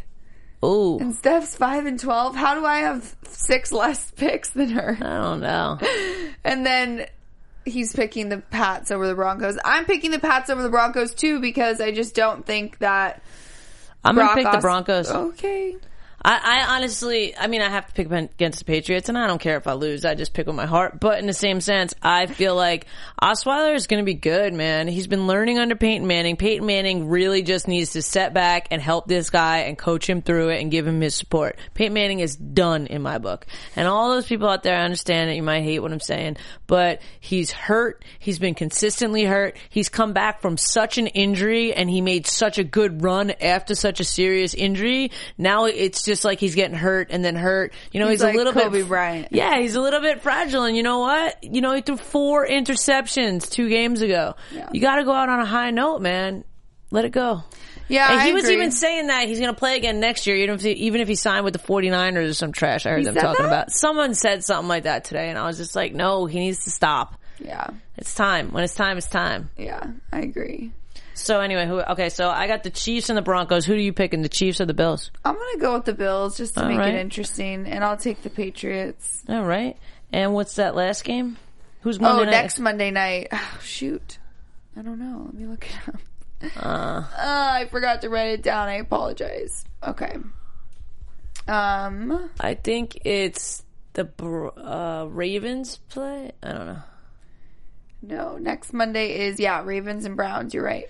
Oh, 0.61 0.99
And 0.99 1.15
Steph's 1.15 1.55
five 1.55 1.85
and 1.85 1.97
twelve. 1.97 2.35
How 2.35 2.53
do 2.53 2.65
I 2.65 2.79
have 2.79 3.15
six 3.29 3.71
less 3.71 4.11
picks 4.17 4.49
than 4.49 4.71
her? 4.71 4.97
I 4.99 5.17
don't 5.21 5.39
know. 5.39 5.79
And 6.43 6.65
then 6.65 7.05
he's 7.65 7.93
picking 7.93 8.29
the 8.29 8.37
Pats 8.37 8.91
over 8.91 9.07
the 9.07 9.15
Broncos. 9.15 9.57
I'm 9.63 9.85
picking 9.85 10.11
the 10.11 10.19
Pats 10.19 10.49
over 10.49 10.61
the 10.61 10.69
Broncos 10.69 11.13
too 11.13 11.39
because 11.39 11.81
I 11.81 11.91
just 11.91 12.15
don't 12.15 12.45
think 12.45 12.79
that 12.79 13.21
I'm 14.03 14.15
gonna 14.15 14.27
Brock 14.27 14.35
pick 14.35 14.51
the 14.51 14.57
Broncos. 14.59 15.11
Okay. 15.11 15.75
I, 16.21 16.39
I 16.43 16.75
honestly, 16.75 17.35
I 17.37 17.47
mean, 17.47 17.61
I 17.61 17.69
have 17.69 17.87
to 17.87 17.93
pick 17.93 18.11
against 18.11 18.59
the 18.59 18.65
Patriots, 18.65 19.09
and 19.09 19.17
I 19.17 19.27
don't 19.27 19.39
care 19.39 19.57
if 19.57 19.67
I 19.67 19.73
lose. 19.73 20.03
I 20.03 20.15
just 20.15 20.33
pick 20.33 20.47
with 20.47 20.55
my 20.55 20.65
heart. 20.65 20.99
But 20.99 21.19
in 21.19 21.27
the 21.27 21.33
same 21.33 21.61
sense, 21.61 21.93
I 22.01 22.25
feel 22.25 22.55
like 22.55 22.87
Osweiler 23.21 23.73
is 23.73 23.87
going 23.87 24.01
to 24.01 24.05
be 24.05 24.15
good, 24.15 24.53
man. 24.53 24.87
He's 24.87 25.07
been 25.07 25.27
learning 25.27 25.59
under 25.59 25.75
Peyton 25.75 26.07
Manning. 26.07 26.35
Peyton 26.35 26.65
Manning 26.65 27.07
really 27.07 27.41
just 27.41 27.67
needs 27.67 27.93
to 27.93 28.01
set 28.01 28.33
back 28.33 28.67
and 28.71 28.81
help 28.81 29.07
this 29.07 29.29
guy 29.29 29.59
and 29.59 29.77
coach 29.77 30.09
him 30.09 30.21
through 30.21 30.49
it 30.49 30.61
and 30.61 30.71
give 30.71 30.85
him 30.85 30.99
his 30.99 31.15
support. 31.15 31.57
Peyton 31.73 31.93
Manning 31.93 32.19
is 32.19 32.35
done 32.35 32.87
in 32.87 33.01
my 33.01 33.17
book. 33.17 33.45
And 33.75 33.87
all 33.87 34.09
those 34.09 34.25
people 34.25 34.49
out 34.49 34.63
there, 34.63 34.75
I 34.75 34.83
understand 34.83 35.29
that 35.29 35.35
you 35.35 35.43
might 35.43 35.63
hate 35.63 35.79
what 35.79 35.93
I'm 35.93 35.99
saying, 35.99 36.37
but 36.67 37.01
he's 37.19 37.51
hurt. 37.51 38.03
He's 38.19 38.39
been 38.39 38.55
consistently 38.55 39.23
hurt. 39.23 39.55
He's 39.69 39.89
come 39.89 40.13
back 40.13 40.41
from 40.41 40.57
such 40.57 40.97
an 40.97 41.07
injury 41.07 41.73
and 41.73 41.89
he 41.89 42.01
made 42.01 42.27
such 42.27 42.57
a 42.57 42.63
good 42.63 43.03
run 43.03 43.31
after 43.41 43.73
such 43.75 43.99
a 43.99 44.03
serious 44.03 44.53
injury. 44.53 45.11
Now 45.37 45.65
it's 45.65 46.08
just 46.09 46.25
like 46.25 46.39
he's 46.39 46.55
getting 46.55 46.75
hurt 46.75 47.07
and 47.11 47.23
then 47.23 47.35
hurt. 47.35 47.71
You 47.93 48.01
know, 48.01 48.07
He's 48.07 48.15
he's, 48.19 48.23
like 48.23 48.35
a 48.35 48.37
little 48.37 48.51
Kobe 48.53 48.79
bit. 48.79 48.87
Bryant. 48.89 49.27
Yeah, 49.31 49.59
he's 49.59 49.75
a 49.75 49.81
little 49.81 50.01
bit 50.01 50.21
fragile. 50.21 50.63
And 50.65 50.75
you 50.75 50.83
know 50.83 50.99
what? 50.99 51.41
You 51.43 51.61
know, 51.61 51.73
he 51.73 51.81
threw 51.81 51.95
four 51.97 52.45
interceptions 52.45 53.49
two 53.49 53.69
games 53.69 54.01
ago. 54.01 54.35
Yeah. 54.51 54.69
You 54.73 54.81
got 54.81 54.97
to 54.97 55.03
go 55.05 55.13
out 55.13 55.29
on 55.29 55.39
a 55.39 55.45
high 55.45 55.71
note, 55.71 56.01
man. 56.01 56.43
Let 56.91 57.05
it 57.05 57.11
go. 57.11 57.43
Yeah, 57.87 58.11
And 58.11 58.21
he 58.21 58.29
I 58.29 58.33
was 58.33 58.43
agree. 58.43 58.55
even 58.55 58.71
saying 58.71 59.07
that 59.07 59.27
he's 59.27 59.39
going 59.39 59.51
to 59.53 59.57
play 59.57 59.75
again 59.77 59.99
next 59.99 60.27
year, 60.27 60.35
even 60.37 60.55
if 60.55 60.61
he, 60.61 60.71
even 60.71 61.01
if 61.01 61.07
he 61.07 61.15
signed 61.15 61.43
with 61.45 61.53
the 61.53 61.59
49ers 61.59 62.29
or 62.29 62.33
some 62.33 62.51
trash 62.51 62.85
I 62.85 62.89
heard 62.91 62.99
He 62.99 63.05
them 63.05 63.15
talking 63.15 63.45
that? 63.45 63.47
about. 63.47 63.71
Someone 63.71 64.13
said 64.13 64.43
something 64.43 64.67
like 64.67 64.83
that 64.83 65.05
today, 65.05 65.29
and 65.29 65.37
I 65.37 65.45
was 65.47 65.57
just 65.57 65.75
like, 65.75 65.93
no, 65.93 66.25
he 66.27 66.39
needs 66.39 66.63
to 66.65 66.69
stop. 66.71 67.15
Yeah, 67.39 67.67
It's 67.97 68.13
time. 68.13 68.51
When 68.51 68.63
it's 68.63 68.75
time, 68.75 68.97
it's 68.97 69.07
time. 69.07 69.49
yeah, 69.57 69.87
I 70.11 70.19
agree. 70.21 70.71
So 71.21 71.41
anyway, 71.41 71.67
who? 71.67 71.81
Okay, 71.81 72.09
so 72.09 72.29
I 72.29 72.47
got 72.47 72.63
the 72.63 72.69
Chiefs 72.69 73.09
and 73.09 73.17
the 73.17 73.21
Broncos. 73.21 73.65
Who 73.65 73.75
do 73.75 73.81
you 73.81 73.93
picking? 73.93 74.21
The 74.21 74.29
Chiefs 74.29 74.61
or 74.61 74.65
the 74.65 74.73
Bills? 74.73 75.11
I'm 75.23 75.35
gonna 75.35 75.59
go 75.59 75.73
with 75.75 75.85
the 75.85 75.93
Bills 75.93 76.37
just 76.37 76.55
to 76.55 76.63
All 76.63 76.69
make 76.69 76.79
right. 76.79 76.93
it 76.93 76.99
interesting, 76.99 77.65
and 77.67 77.83
I'll 77.83 77.97
take 77.97 78.21
the 78.21 78.29
Patriots. 78.29 79.23
All 79.27 79.43
right. 79.43 79.77
And 80.11 80.33
what's 80.33 80.55
that 80.55 80.75
last 80.75 81.03
game? 81.03 81.37
Who's 81.81 81.99
Monday 81.99 82.21
oh, 82.21 82.25
night? 82.25 82.31
next 82.31 82.59
Monday 82.59 82.91
night. 82.91 83.27
Oh, 83.33 83.59
shoot, 83.61 84.17
I 84.77 84.81
don't 84.81 84.99
know. 84.99 85.23
Let 85.25 85.33
me 85.33 85.45
look 85.45 85.67
it 85.67 85.89
up. 85.89 85.99
Uh, 86.63 87.03
I 87.17 87.67
forgot 87.69 88.01
to 88.01 88.09
write 88.09 88.29
it 88.29 88.41
down. 88.41 88.69
I 88.69 88.75
apologize. 88.75 89.65
Okay. 89.85 90.17
Um. 91.47 92.29
I 92.39 92.53
think 92.53 93.05
it's 93.05 93.63
the 93.93 94.07
uh, 94.57 95.05
Ravens 95.09 95.77
play. 95.89 96.31
I 96.41 96.51
don't 96.51 96.67
know. 96.67 96.83
No, 98.01 98.37
next 98.37 98.71
Monday 98.73 99.27
is 99.27 99.39
yeah, 99.39 99.61
Ravens 99.63 100.05
and 100.05 100.15
Browns. 100.15 100.53
You're 100.53 100.63
right. 100.63 100.89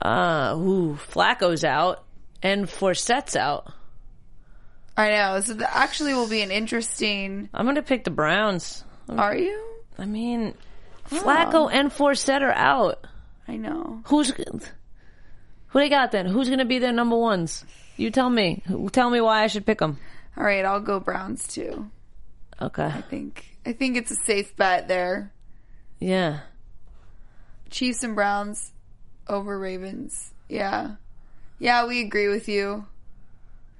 Uh, 0.00 0.54
ooh, 0.56 0.94
Flacco's 0.94 1.64
out 1.64 2.04
and 2.42 2.68
Forsett's 2.68 3.36
out. 3.36 3.72
I 4.96 5.10
know. 5.10 5.40
So 5.40 5.54
that 5.54 5.76
actually 5.76 6.14
will 6.14 6.28
be 6.28 6.42
an 6.42 6.50
interesting. 6.50 7.48
I'm 7.54 7.66
gonna 7.66 7.82
pick 7.82 8.04
the 8.04 8.10
Browns. 8.10 8.84
Are 9.08 9.36
you? 9.36 9.64
I 9.96 10.04
mean, 10.04 10.54
Flacco 11.08 11.70
and 11.72 11.90
Forsett 11.90 12.42
are 12.42 12.52
out. 12.52 13.06
I 13.46 13.56
know. 13.56 14.02
Who's 14.06 14.30
who 14.30 15.78
they 15.78 15.88
got 15.88 16.12
then? 16.12 16.26
Who's 16.26 16.50
gonna 16.50 16.64
be 16.64 16.78
their 16.78 16.92
number 16.92 17.16
ones? 17.16 17.64
You 17.96 18.10
tell 18.10 18.28
me. 18.28 18.62
Tell 18.92 19.10
me 19.10 19.20
why 19.20 19.44
I 19.44 19.46
should 19.46 19.66
pick 19.66 19.78
them. 19.78 19.98
All 20.36 20.44
right, 20.44 20.64
I'll 20.64 20.80
go 20.80 21.00
Browns 21.00 21.48
too. 21.48 21.90
Okay. 22.60 22.84
I 22.84 23.00
think 23.02 23.56
I 23.64 23.72
think 23.72 23.96
it's 23.96 24.10
a 24.10 24.16
safe 24.16 24.54
bet 24.56 24.88
there. 24.88 25.32
Yeah. 26.00 26.40
Chiefs 27.70 28.02
and 28.02 28.14
Browns 28.14 28.72
over 29.28 29.58
Ravens. 29.58 30.30
Yeah. 30.48 30.92
Yeah, 31.58 31.86
we 31.86 32.02
agree 32.02 32.28
with 32.28 32.48
you. 32.48 32.86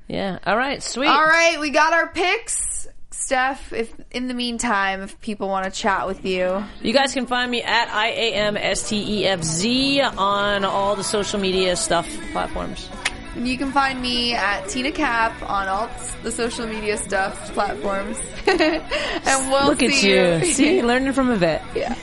Yeah. 0.08 0.38
All 0.46 0.56
right. 0.56 0.82
Sweet. 0.82 1.08
All 1.08 1.24
right, 1.24 1.58
we 1.60 1.70
got 1.70 1.92
our 1.92 2.08
picks. 2.08 2.86
Steph, 3.10 3.72
if 3.72 3.92
in 4.10 4.28
the 4.28 4.34
meantime, 4.34 5.02
if 5.02 5.20
people 5.20 5.48
want 5.48 5.64
to 5.64 5.70
chat 5.70 6.06
with 6.06 6.24
you, 6.24 6.64
You 6.82 6.92
guys 6.92 7.12
can 7.12 7.26
find 7.26 7.50
me 7.50 7.62
at 7.62 7.88
I 7.88 8.08
A 8.08 8.34
M 8.34 8.56
S 8.56 8.88
T 8.88 9.20
E 9.20 9.26
F 9.26 9.42
Z 9.42 10.00
on 10.00 10.64
all 10.64 10.94
the 10.96 11.04
social 11.04 11.38
media 11.40 11.74
stuff 11.76 12.08
platforms. 12.32 12.88
and 13.34 13.46
you 13.46 13.58
can 13.58 13.70
find 13.72 14.00
me 14.00 14.34
at 14.34 14.68
Tina 14.68 14.92
Cap 14.92 15.42
on 15.42 15.68
all 15.68 15.90
the 16.22 16.30
social 16.30 16.66
media 16.66 16.96
stuff 16.96 17.52
platforms. 17.52 18.18
and 18.46 19.50
we'll 19.50 19.66
Look 19.66 19.82
at 19.82 19.90
see 19.90 20.10
you. 20.10 20.44
See, 20.44 20.82
learning 20.82 21.12
from 21.12 21.28
a 21.30 21.36
vet. 21.36 21.62
yeah, 21.74 21.96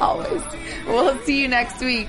always. 0.00 0.42
We'll 0.86 1.16
see 1.20 1.40
you 1.40 1.48
next 1.48 1.80
week. 1.80 2.08